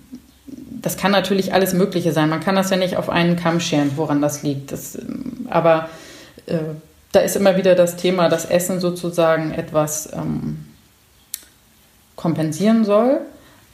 das 0.83 0.97
kann 0.97 1.13
natürlich 1.13 1.55
alles 1.55 1.73
Mögliche 1.73 2.13
sein. 2.13 2.29
Man 2.29 2.41
kann 2.41 2.57
das 2.57 2.71
ja 2.71 2.77
nicht 2.77 2.97
auf 2.97 3.09
einen 3.09 3.37
Kamm 3.37 3.61
scheren, 3.61 3.93
woran 3.97 4.21
das 4.21 4.43
liegt. 4.43 4.73
Das, 4.73 4.97
ähm, 4.97 5.47
aber 5.49 5.89
äh, 6.47 6.59
da 7.13 7.21
ist 7.21 7.37
immer 7.37 7.57
wieder 7.57 7.75
das 7.75 7.97
Thema, 7.97 8.29
dass 8.29 8.45
Essen 8.45 8.81
sozusagen 8.81 9.53
etwas 9.53 10.11
ähm, 10.13 10.67
kompensieren 12.17 12.85
soll. 12.85 13.21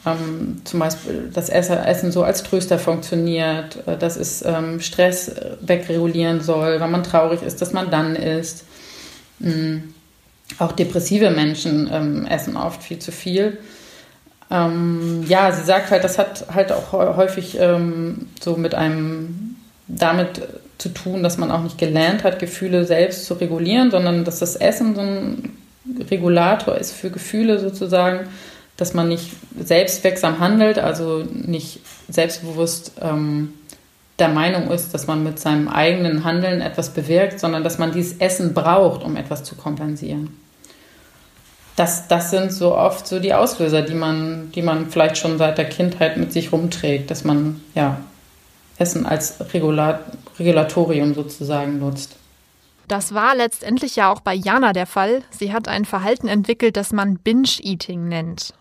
Ähm, 0.06 0.60
zum 0.64 0.80
Beispiel, 0.80 1.30
dass 1.32 1.48
Essen 1.48 2.12
so 2.12 2.22
als 2.22 2.42
Tröster 2.42 2.78
funktioniert, 2.78 3.86
äh, 3.86 3.96
dass 3.96 4.16
es 4.16 4.44
ähm, 4.44 4.80
Stress 4.80 5.32
wegregulieren 5.60 6.40
soll, 6.40 6.80
wenn 6.80 6.90
man 6.90 7.02
traurig 7.02 7.42
ist, 7.42 7.62
dass 7.62 7.72
man 7.72 7.90
dann 7.90 8.16
isst. 8.16 8.64
Mhm. 9.38 9.94
Auch 10.58 10.72
depressive 10.72 11.30
Menschen 11.30 11.88
ähm, 11.92 12.26
essen 12.26 12.56
oft 12.56 12.82
viel 12.82 12.98
zu 12.98 13.12
viel 13.12 13.58
ähm, 14.50 15.24
ja, 15.28 15.52
sie 15.52 15.64
sagt 15.64 15.90
halt, 15.90 16.04
das 16.04 16.18
hat 16.18 16.46
halt 16.52 16.72
auch 16.72 16.92
häufig 16.92 17.58
ähm, 17.60 18.28
so 18.40 18.56
mit 18.56 18.74
einem 18.74 19.56
damit 19.88 20.42
zu 20.78 20.90
tun, 20.90 21.22
dass 21.22 21.38
man 21.38 21.50
auch 21.50 21.62
nicht 21.62 21.76
gelernt 21.76 22.24
hat, 22.24 22.38
Gefühle 22.38 22.84
selbst 22.84 23.26
zu 23.26 23.34
regulieren, 23.34 23.90
sondern 23.90 24.24
dass 24.24 24.38
das 24.38 24.56
Essen 24.56 24.94
so 24.94 25.00
ein 25.00 25.56
Regulator 26.10 26.76
ist 26.76 26.92
für 26.92 27.10
Gefühle 27.10 27.58
sozusagen, 27.58 28.28
dass 28.76 28.94
man 28.94 29.08
nicht 29.08 29.32
selbstwirksam 29.58 30.38
handelt, 30.38 30.78
also 30.78 31.24
nicht 31.32 31.80
selbstbewusst 32.08 32.92
ähm, 33.00 33.52
der 34.18 34.28
Meinung 34.28 34.70
ist, 34.70 34.94
dass 34.94 35.06
man 35.06 35.22
mit 35.22 35.38
seinem 35.38 35.68
eigenen 35.68 36.24
Handeln 36.24 36.60
etwas 36.60 36.90
bewirkt, 36.90 37.40
sondern 37.40 37.64
dass 37.64 37.78
man 37.78 37.92
dieses 37.92 38.18
Essen 38.18 38.54
braucht, 38.54 39.02
um 39.04 39.16
etwas 39.16 39.44
zu 39.44 39.54
kompensieren. 39.56 40.36
Das, 41.76 42.08
das 42.08 42.30
sind 42.30 42.52
so 42.52 42.74
oft 42.74 43.06
so 43.06 43.20
die 43.20 43.34
Auslöser, 43.34 43.82
die 43.82 43.94
man, 43.94 44.50
die 44.52 44.62
man 44.62 44.90
vielleicht 44.90 45.18
schon 45.18 45.38
seit 45.38 45.58
der 45.58 45.68
Kindheit 45.68 46.16
mit 46.16 46.32
sich 46.32 46.52
rumträgt, 46.52 47.10
dass 47.10 47.22
man 47.22 47.60
ja, 47.74 48.00
Essen 48.78 49.06
als 49.06 49.36
Regulat 49.52 50.00
Regulatorium 50.38 51.14
sozusagen 51.14 51.78
nutzt. 51.78 52.16
Das 52.86 53.12
war 53.12 53.34
letztendlich 53.34 53.96
ja 53.96 54.10
auch 54.10 54.20
bei 54.20 54.32
Jana 54.32 54.72
der 54.72 54.86
Fall. 54.86 55.22
Sie 55.30 55.52
hat 55.52 55.68
ein 55.68 55.84
Verhalten 55.84 56.26
entwickelt, 56.26 56.76
das 56.76 56.92
man 56.92 57.18
Binge-Eating 57.18 58.08
nennt. 58.08 58.54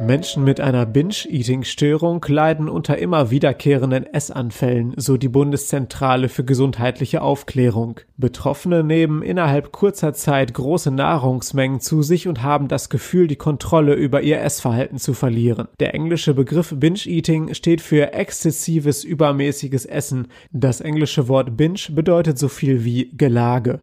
Menschen 0.00 0.42
mit 0.42 0.60
einer 0.60 0.86
Binge-Eating-Störung 0.86 2.24
leiden 2.26 2.68
unter 2.68 2.98
immer 2.98 3.30
wiederkehrenden 3.30 4.04
Essanfällen, 4.04 4.92
so 4.96 5.16
die 5.16 5.28
Bundeszentrale 5.28 6.28
für 6.28 6.44
gesundheitliche 6.44 7.22
Aufklärung. 7.22 8.00
Betroffene 8.16 8.82
nehmen 8.82 9.22
innerhalb 9.22 9.70
kurzer 9.70 10.12
Zeit 10.12 10.52
große 10.52 10.90
Nahrungsmengen 10.90 11.80
zu 11.80 12.02
sich 12.02 12.26
und 12.26 12.42
haben 12.42 12.66
das 12.66 12.90
Gefühl, 12.90 13.28
die 13.28 13.36
Kontrolle 13.36 13.94
über 13.94 14.20
ihr 14.22 14.40
Essverhalten 14.40 14.98
zu 14.98 15.14
verlieren. 15.14 15.68
Der 15.78 15.94
englische 15.94 16.34
Begriff 16.34 16.74
Binge-Eating 16.76 17.54
steht 17.54 17.80
für 17.80 18.12
exzessives, 18.12 19.04
übermäßiges 19.04 19.86
Essen. 19.86 20.26
Das 20.50 20.80
englische 20.80 21.28
Wort 21.28 21.56
Binge 21.56 21.80
bedeutet 21.90 22.36
so 22.36 22.48
viel 22.48 22.84
wie 22.84 23.10
Gelage. 23.16 23.78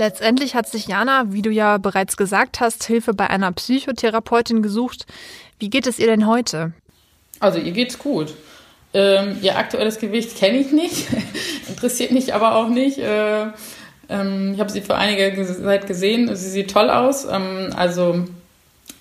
Letztendlich 0.00 0.54
hat 0.54 0.66
sich 0.66 0.86
Jana, 0.86 1.26
wie 1.28 1.42
du 1.42 1.50
ja 1.50 1.76
bereits 1.76 2.16
gesagt 2.16 2.58
hast, 2.60 2.84
Hilfe 2.84 3.12
bei 3.12 3.28
einer 3.28 3.52
Psychotherapeutin 3.52 4.62
gesucht. 4.62 5.04
Wie 5.58 5.68
geht 5.68 5.86
es 5.86 5.98
ihr 5.98 6.06
denn 6.06 6.26
heute? 6.26 6.72
Also 7.38 7.58
ihr 7.58 7.72
geht's 7.72 7.98
gut. 7.98 8.32
Ähm, 8.94 9.36
ihr 9.42 9.58
aktuelles 9.58 9.98
Gewicht 9.98 10.38
kenne 10.38 10.56
ich 10.56 10.72
nicht, 10.72 11.06
interessiert 11.68 12.12
mich 12.12 12.32
aber 12.32 12.54
auch 12.54 12.70
nicht. 12.70 12.96
Äh, 12.96 13.48
ähm, 14.08 14.52
ich 14.54 14.60
habe 14.60 14.70
sie 14.70 14.80
vor 14.80 14.96
einiger 14.96 15.36
Zeit 15.44 15.86
gesehen, 15.86 16.34
sie 16.34 16.48
sieht 16.48 16.70
toll 16.70 16.88
aus. 16.88 17.26
Ähm, 17.26 17.68
also 17.76 18.24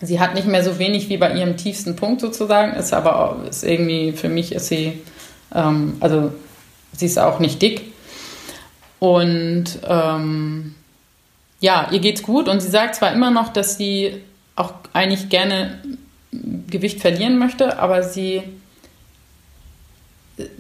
sie 0.02 0.20
hat 0.20 0.36
nicht 0.36 0.48
mehr 0.48 0.66
so 0.66 0.80
wenig 0.80 1.08
wie 1.08 1.16
bei 1.16 1.34
ihrem 1.34 1.56
tiefsten 1.56 1.96
Punkt 1.96 2.20
sozusagen, 2.20 2.76
ist 2.76 2.92
aber 2.94 3.20
auch, 3.22 3.46
ist 3.46 3.64
irgendwie, 3.64 4.12
für 4.12 4.28
mich 4.28 4.52
ist 4.52 4.68
sie, 4.68 5.00
ähm, 5.56 5.96
also 6.02 6.34
sie 6.92 7.06
ist 7.06 7.18
auch 7.18 7.40
nicht 7.40 7.62
dick. 7.62 7.94
Und 9.00 9.80
ähm, 9.88 10.76
ja, 11.60 11.90
ihr 11.92 12.00
geht's 12.00 12.24
gut 12.24 12.48
und 12.48 12.62
sie 12.62 12.70
sagt 12.70 12.96
zwar 12.96 13.14
immer 13.14 13.32
noch, 13.32 13.50
dass 13.50 13.78
sie 13.78 14.22
auch 14.56 14.74
eigentlich 14.94 15.30
gerne 15.30 15.80
Gewicht 16.32 17.02
verlieren 17.02 17.38
möchte, 17.38 17.80
aber 17.80 18.04
sie 18.04 18.44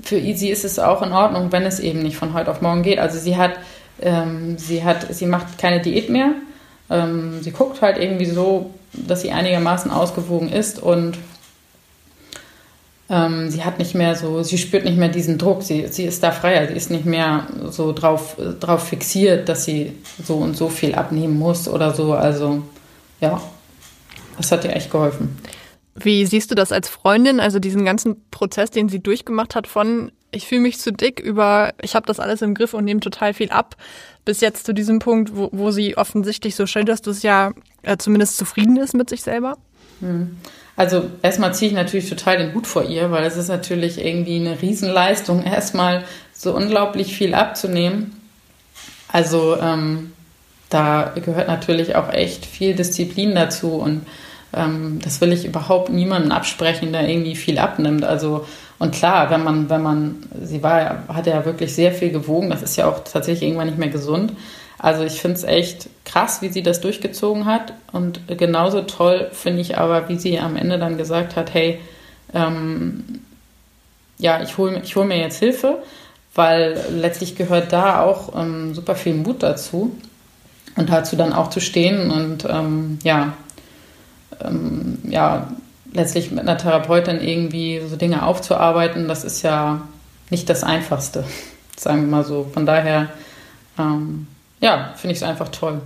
für 0.03 0.19
sie 0.19 0.49
ist 0.49 0.65
es 0.65 0.79
auch 0.79 1.01
in 1.01 1.11
Ordnung, 1.11 1.51
wenn 1.51 1.63
es 1.63 1.79
eben 1.79 2.01
nicht 2.01 2.17
von 2.17 2.33
heute 2.33 2.51
auf 2.51 2.61
morgen 2.61 2.83
geht. 2.83 2.99
Also 2.99 3.17
sie 3.17 3.37
hat, 3.37 3.53
ähm, 4.01 4.57
sie 4.57 4.83
hat, 4.83 5.13
sie 5.13 5.25
macht 5.25 5.57
keine 5.57 5.81
Diät 5.81 6.09
mehr. 6.09 6.33
Ähm, 6.89 7.41
sie 7.41 7.51
guckt 7.51 7.81
halt 7.81 7.97
irgendwie 7.97 8.25
so, 8.25 8.73
dass 8.93 9.21
sie 9.21 9.31
einigermaßen 9.31 9.91
ausgewogen 9.91 10.51
ist 10.51 10.81
und 10.81 11.17
ähm, 13.09 13.49
sie 13.49 13.63
hat 13.63 13.79
nicht 13.79 13.95
mehr 13.95 14.15
so, 14.15 14.43
sie 14.43 14.57
spürt 14.57 14.85
nicht 14.85 14.97
mehr 14.97 15.09
diesen 15.09 15.37
Druck, 15.37 15.63
sie, 15.63 15.87
sie 15.87 16.05
ist 16.05 16.21
da 16.21 16.31
freier, 16.31 16.67
sie 16.67 16.75
ist 16.75 16.91
nicht 16.91 17.05
mehr 17.05 17.47
so 17.69 17.91
drauf, 17.91 18.37
drauf 18.59 18.87
fixiert, 18.87 19.49
dass 19.49 19.65
sie 19.65 19.93
so 20.23 20.35
und 20.35 20.55
so 20.55 20.69
viel 20.69 20.93
abnehmen 20.93 21.37
muss 21.37 21.67
oder 21.67 21.93
so. 21.93 22.13
Also 22.13 22.63
ja, 23.19 23.41
das 24.37 24.51
hat 24.51 24.63
ihr 24.63 24.75
echt 24.75 24.91
geholfen. 24.91 25.37
Wie 25.95 26.25
siehst 26.25 26.51
du 26.51 26.55
das 26.55 26.71
als 26.71 26.87
Freundin, 26.87 27.39
also 27.39 27.59
diesen 27.59 27.83
ganzen 27.83 28.23
Prozess, 28.31 28.69
den 28.71 28.89
sie 28.89 28.99
durchgemacht 28.99 29.55
hat 29.55 29.67
von 29.67 30.11
ich 30.31 30.47
fühle 30.47 30.61
mich 30.61 30.79
zu 30.79 30.91
dick 30.91 31.19
über 31.19 31.73
ich 31.81 31.95
habe 31.95 32.05
das 32.05 32.19
alles 32.19 32.43
im 32.43 32.53
Griff 32.53 32.75
und 32.75 32.85
nehme 32.85 32.99
total 32.99 33.33
viel 33.33 33.49
ab, 33.49 33.75
bis 34.25 34.41
jetzt 34.41 34.65
zu 34.65 34.73
diesem 34.75 34.99
Punkt, 34.99 35.35
wo, 35.35 35.49
wo 35.51 35.71
sie 35.71 35.97
offensichtlich 35.97 36.55
so 36.55 36.67
scheint, 36.67 36.89
dass 36.89 37.01
du 37.01 37.09
es 37.09 37.23
ja 37.23 37.51
äh, 37.81 37.97
zumindest 37.97 38.37
zufrieden 38.37 38.77
ist 38.77 38.93
mit 38.93 39.09
sich 39.09 39.23
selber? 39.23 39.57
Hm. 39.99 40.37
Also 40.75 41.09
erstmal 41.21 41.53
ziehe 41.53 41.69
ich 41.69 41.75
natürlich 41.75 42.07
total 42.07 42.37
den 42.37 42.53
Hut 42.53 42.65
vor 42.65 42.83
ihr, 42.83 43.11
weil 43.11 43.25
es 43.25 43.35
ist 43.35 43.49
natürlich 43.49 44.03
irgendwie 44.03 44.37
eine 44.37 44.61
Riesenleistung, 44.61 45.43
erstmal 45.45 46.03
so 46.33 46.55
unglaublich 46.55 47.15
viel 47.15 47.33
abzunehmen. 47.33 48.15
Also 49.11 49.57
ähm, 49.61 50.13
da 50.69 51.13
gehört 51.15 51.47
natürlich 51.47 51.95
auch 51.95 52.13
echt 52.13 52.45
viel 52.45 52.75
Disziplin 52.75 53.35
dazu 53.35 53.73
und 53.73 54.05
ähm, 54.53 54.99
das 55.03 55.19
will 55.19 55.33
ich 55.33 55.45
überhaupt 55.45 55.89
niemandem 55.89 56.31
absprechen, 56.31 56.93
der 56.93 57.09
irgendwie 57.09 57.35
viel 57.35 57.59
abnimmt. 57.59 58.03
Also 58.03 58.45
und 58.77 58.93
klar, 58.95 59.29
wenn 59.29 59.43
man, 59.43 59.69
wenn 59.69 59.83
man, 59.83 60.15
sie 60.41 60.63
war, 60.63 61.03
hat 61.09 61.27
ja 61.27 61.43
wirklich 61.43 61.75
sehr 61.75 61.91
viel 61.91 62.11
gewogen, 62.11 62.49
das 62.49 62.63
ist 62.63 62.77
ja 62.77 62.87
auch 62.87 63.03
tatsächlich 63.03 63.43
irgendwann 63.43 63.67
nicht 63.67 63.77
mehr 63.77 63.89
gesund. 63.89 64.31
Also 64.79 65.03
ich 65.03 65.21
finde 65.21 65.35
es 65.35 65.43
echt 65.43 65.89
krass, 66.05 66.41
wie 66.41 66.49
sie 66.49 66.63
das 66.63 66.81
durchgezogen 66.81 67.45
hat. 67.45 67.73
Und 67.91 68.21
genauso 68.27 68.81
toll 68.81 69.29
finde 69.33 69.61
ich 69.61 69.77
aber, 69.77 70.09
wie 70.09 70.17
sie 70.17 70.39
am 70.39 70.55
Ende 70.55 70.79
dann 70.79 70.97
gesagt 70.97 71.35
hat, 71.35 71.53
hey, 71.53 71.79
ähm, 72.33 73.21
ja, 74.17 74.41
ich 74.41 74.57
hole 74.57 74.81
ich 74.83 74.95
hol 74.95 75.05
mir 75.05 75.17
jetzt 75.17 75.39
Hilfe, 75.39 75.83
weil 76.33 76.81
letztlich 76.91 77.35
gehört 77.35 77.73
da 77.73 78.01
auch 78.01 78.39
ähm, 78.39 78.73
super 78.73 78.95
viel 78.95 79.13
Mut 79.13 79.43
dazu. 79.43 79.95
Und 80.75 80.89
dazu 80.89 81.17
dann 81.17 81.33
auch 81.33 81.49
zu 81.49 81.59
stehen 81.59 82.09
und 82.09 82.45
ähm, 82.49 82.99
ja, 83.03 83.33
ähm, 84.41 84.99
ja, 85.03 85.49
letztlich 85.91 86.31
mit 86.31 86.41
einer 86.41 86.57
Therapeutin 86.57 87.19
irgendwie 87.19 87.81
so 87.85 87.97
Dinge 87.97 88.23
aufzuarbeiten, 88.23 89.09
das 89.09 89.25
ist 89.25 89.41
ja 89.41 89.81
nicht 90.29 90.49
das 90.49 90.63
Einfachste, 90.63 91.25
sagen 91.75 92.01
wir 92.01 92.07
mal 92.07 92.23
so. 92.23 92.49
Von 92.53 92.65
daher, 92.65 93.09
ähm, 93.77 94.27
ja, 94.59 94.93
finde 94.95 95.13
ich 95.13 95.21
es 95.21 95.23
einfach 95.23 95.49
toll. 95.49 95.81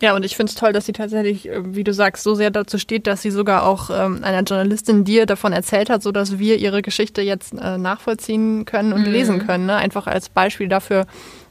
Ja, 0.00 0.14
und 0.14 0.24
ich 0.24 0.36
finde 0.36 0.50
es 0.50 0.56
toll, 0.56 0.72
dass 0.72 0.86
sie 0.86 0.92
tatsächlich, 0.92 1.48
äh, 1.48 1.74
wie 1.74 1.84
du 1.84 1.92
sagst, 1.92 2.22
so 2.22 2.34
sehr 2.34 2.50
dazu 2.50 2.78
steht, 2.78 3.06
dass 3.06 3.22
sie 3.22 3.30
sogar 3.30 3.66
auch 3.66 3.90
ähm, 3.90 4.22
einer 4.22 4.42
Journalistin 4.42 5.04
dir 5.04 5.26
davon 5.26 5.52
erzählt 5.52 5.90
hat, 5.90 6.02
sodass 6.02 6.38
wir 6.38 6.56
ihre 6.56 6.82
Geschichte 6.82 7.20
jetzt 7.20 7.52
äh, 7.52 7.78
nachvollziehen 7.78 8.64
können 8.64 8.92
und 8.92 9.02
mhm. 9.02 9.12
lesen 9.12 9.46
können. 9.46 9.66
Ne? 9.66 9.76
Einfach 9.76 10.06
als 10.06 10.28
Beispiel 10.28 10.68
dafür, 10.68 11.06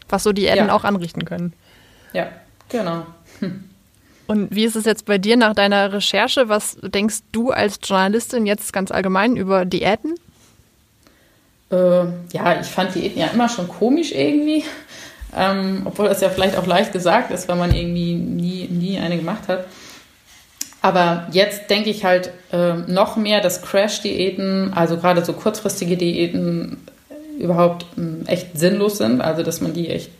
was 0.07 0.23
so 0.23 0.31
Diäten 0.31 0.67
ja. 0.67 0.73
auch 0.73 0.85
anrichten 0.85 1.25
können. 1.25 1.53
Ja, 2.13 2.29
genau. 2.69 3.05
Hm. 3.39 3.63
Und 4.27 4.53
wie 4.53 4.65
ist 4.65 4.75
es 4.75 4.83
jetzt 4.83 5.05
bei 5.05 5.17
dir 5.17 5.37
nach 5.37 5.53
deiner 5.53 5.93
Recherche? 5.93 6.49
Was 6.49 6.77
denkst 6.81 7.19
du 7.31 7.51
als 7.51 7.79
Journalistin 7.81 8.45
jetzt 8.45 8.73
ganz 8.73 8.91
allgemein 8.91 9.37
über 9.37 9.63
Diäten? 9.63 10.15
Äh, 11.71 12.03
ja, 12.33 12.59
ich 12.59 12.67
fand 12.67 12.93
Diäten 12.93 13.21
ja 13.21 13.27
immer 13.27 13.47
schon 13.47 13.69
komisch 13.69 14.11
irgendwie. 14.11 14.65
Ähm, 15.35 15.81
obwohl 15.85 16.07
das 16.07 16.21
ja 16.21 16.29
vielleicht 16.29 16.57
auch 16.57 16.65
leicht 16.65 16.93
gesagt 16.93 17.31
ist, 17.31 17.47
weil 17.47 17.57
man 17.57 17.73
irgendwie 17.73 18.13
nie, 18.13 18.67
nie 18.69 18.97
eine 18.97 19.17
gemacht 19.17 19.47
hat. 19.47 19.65
Aber 20.81 21.27
jetzt 21.31 21.69
denke 21.69 21.89
ich 21.89 22.05
halt 22.05 22.31
äh, 22.51 22.75
noch 22.87 23.17
mehr, 23.17 23.41
dass 23.41 23.61
Crash-Diäten, 23.61 24.73
also 24.73 24.97
gerade 24.97 25.25
so 25.25 25.33
kurzfristige 25.33 25.97
Diäten, 25.97 26.77
überhaupt 27.39 27.85
äh, 27.97 28.31
echt 28.31 28.57
sinnlos 28.57 28.97
sind. 28.97 29.21
Also 29.21 29.43
dass 29.43 29.61
man 29.61 29.73
die 29.73 29.89
echt 29.89 30.11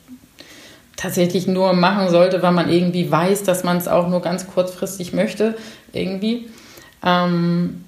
tatsächlich 0.96 1.48
nur 1.48 1.74
machen 1.74 2.10
sollte, 2.10 2.42
weil 2.42 2.52
man 2.52 2.72
irgendwie 2.72 3.10
weiß, 3.10 3.44
dass 3.44 3.64
man 3.64 3.78
es 3.78 3.88
auch 3.88 4.10
nur 4.10 4.22
ganz 4.22 4.48
kurzfristig 4.48 5.14
möchte, 5.14 5.56
irgendwie. 5.94 6.50
Ähm, 7.06 7.84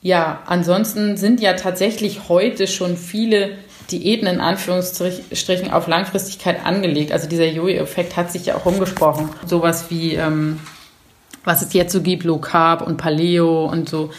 ja, 0.00 0.40
ansonsten 0.46 1.16
sind 1.16 1.40
ja 1.40 1.54
tatsächlich 1.54 2.28
heute 2.28 2.66
schon 2.66 2.96
viele 2.96 3.50
Diäten 3.90 4.26
in 4.26 4.40
Anführungsstrichen 4.40 5.70
auf 5.72 5.86
Langfristigkeit 5.86 6.64
angelegt. 6.64 7.12
Also 7.12 7.28
dieser 7.28 7.46
Jojo-Effekt 7.46 8.16
hat 8.16 8.30
sich 8.30 8.46
ja 8.46 8.56
auch 8.56 8.66
umgesprochen. 8.66 9.30
Sowas 9.46 9.90
wie, 9.90 10.14
ähm, 10.14 10.60
was 11.44 11.62
es 11.62 11.72
jetzt 11.72 11.92
so 11.92 12.00
gibt, 12.00 12.24
Low 12.24 12.38
Carb 12.38 12.86
und 12.86 12.96
Paleo 12.96 13.66
und 13.66 13.88
so, 13.88 14.10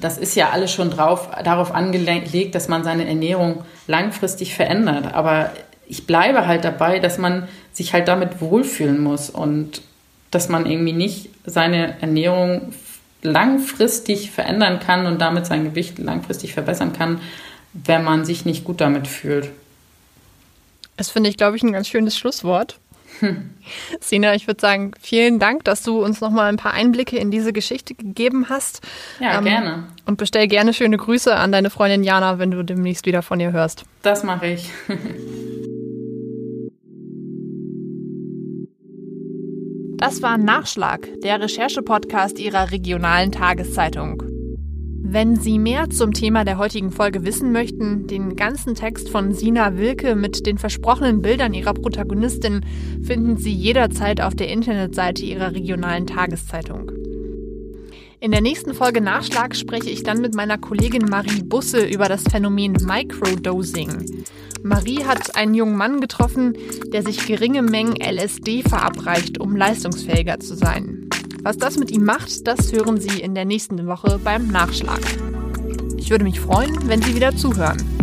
das 0.00 0.18
ist 0.18 0.34
ja 0.34 0.50
alles 0.50 0.72
schon 0.72 0.90
drauf, 0.90 1.30
darauf 1.44 1.74
angelegt, 1.74 2.54
dass 2.54 2.68
man 2.68 2.84
seine 2.84 3.06
Ernährung 3.08 3.64
langfristig 3.86 4.54
verändert. 4.54 5.14
Aber 5.14 5.50
ich 5.86 6.06
bleibe 6.06 6.46
halt 6.46 6.64
dabei, 6.64 6.98
dass 6.98 7.18
man 7.18 7.48
sich 7.72 7.92
halt 7.94 8.08
damit 8.08 8.40
wohlfühlen 8.40 9.02
muss 9.02 9.30
und 9.30 9.82
dass 10.30 10.48
man 10.48 10.66
irgendwie 10.66 10.92
nicht 10.92 11.30
seine 11.46 12.00
Ernährung 12.00 12.72
langfristig 13.22 14.30
verändern 14.30 14.78
kann 14.78 15.06
und 15.06 15.20
damit 15.20 15.46
sein 15.46 15.64
Gewicht 15.64 15.98
langfristig 15.98 16.52
verbessern 16.52 16.92
kann, 16.92 17.20
wenn 17.72 18.04
man 18.04 18.24
sich 18.24 18.44
nicht 18.44 18.64
gut 18.64 18.80
damit 18.80 19.06
fühlt. 19.06 19.50
Das 20.96 21.10
finde 21.10 21.30
ich, 21.30 21.36
glaube 21.36 21.56
ich, 21.56 21.62
ein 21.62 21.72
ganz 21.72 21.88
schönes 21.88 22.16
Schlusswort. 22.16 22.78
Hm. 23.20 23.50
Sina, 24.00 24.34
ich 24.34 24.46
würde 24.46 24.60
sagen, 24.60 24.92
vielen 25.00 25.38
Dank, 25.38 25.64
dass 25.64 25.82
du 25.82 26.02
uns 26.04 26.20
nochmal 26.20 26.48
ein 26.48 26.56
paar 26.56 26.72
Einblicke 26.72 27.16
in 27.16 27.30
diese 27.30 27.52
Geschichte 27.52 27.94
gegeben 27.94 28.48
hast. 28.48 28.80
Ja, 29.20 29.38
ähm, 29.38 29.44
gerne. 29.44 29.84
Und 30.06 30.18
bestell 30.18 30.46
gerne 30.48 30.74
schöne 30.74 30.96
Grüße 30.96 31.34
an 31.34 31.52
deine 31.52 31.70
Freundin 31.70 32.04
Jana, 32.04 32.38
wenn 32.38 32.50
du 32.50 32.62
demnächst 32.64 33.06
wieder 33.06 33.22
von 33.22 33.40
ihr 33.40 33.52
hörst. 33.52 33.84
Das 34.02 34.22
mache 34.24 34.48
ich. 34.48 34.70
Das 40.00 40.22
war 40.22 40.38
Nachschlag, 40.38 41.08
der 41.24 41.40
Recherche-Podcast 41.40 42.38
Ihrer 42.38 42.70
regionalen 42.70 43.32
Tageszeitung. 43.32 44.37
Wenn 45.00 45.36
Sie 45.36 45.58
mehr 45.58 45.88
zum 45.90 46.12
Thema 46.12 46.44
der 46.44 46.58
heutigen 46.58 46.90
Folge 46.90 47.24
wissen 47.24 47.52
möchten, 47.52 48.08
den 48.08 48.34
ganzen 48.34 48.74
Text 48.74 49.08
von 49.08 49.32
Sina 49.32 49.76
Wilke 49.78 50.16
mit 50.16 50.44
den 50.44 50.58
versprochenen 50.58 51.22
Bildern 51.22 51.54
ihrer 51.54 51.72
Protagonistin 51.72 52.62
finden 53.02 53.36
Sie 53.36 53.52
jederzeit 53.52 54.20
auf 54.20 54.34
der 54.34 54.48
Internetseite 54.48 55.24
Ihrer 55.24 55.52
regionalen 55.52 56.06
Tageszeitung. 56.06 56.90
In 58.20 58.32
der 58.32 58.40
nächsten 58.40 58.74
Folge 58.74 59.00
Nachschlag 59.00 59.54
spreche 59.54 59.88
ich 59.88 60.02
dann 60.02 60.20
mit 60.20 60.34
meiner 60.34 60.58
Kollegin 60.58 61.06
Marie 61.08 61.42
Busse 61.44 61.86
über 61.86 62.08
das 62.08 62.24
Phänomen 62.24 62.72
Microdosing. 62.72 64.24
Marie 64.64 65.04
hat 65.04 65.36
einen 65.36 65.54
jungen 65.54 65.76
Mann 65.76 66.00
getroffen, 66.00 66.54
der 66.92 67.04
sich 67.04 67.24
geringe 67.24 67.62
Mengen 67.62 67.94
LSD 68.00 68.64
verabreicht, 68.64 69.38
um 69.38 69.54
leistungsfähiger 69.54 70.40
zu 70.40 70.56
sein. 70.56 71.08
Was 71.42 71.56
das 71.56 71.78
mit 71.78 71.90
ihm 71.90 72.04
macht, 72.04 72.46
das 72.46 72.72
hören 72.72 73.00
Sie 73.00 73.20
in 73.20 73.34
der 73.34 73.44
nächsten 73.44 73.86
Woche 73.86 74.18
beim 74.22 74.48
Nachschlag. 74.48 75.00
Ich 75.96 76.10
würde 76.10 76.24
mich 76.24 76.40
freuen, 76.40 76.88
wenn 76.88 77.02
Sie 77.02 77.14
wieder 77.14 77.34
zuhören. 77.36 77.97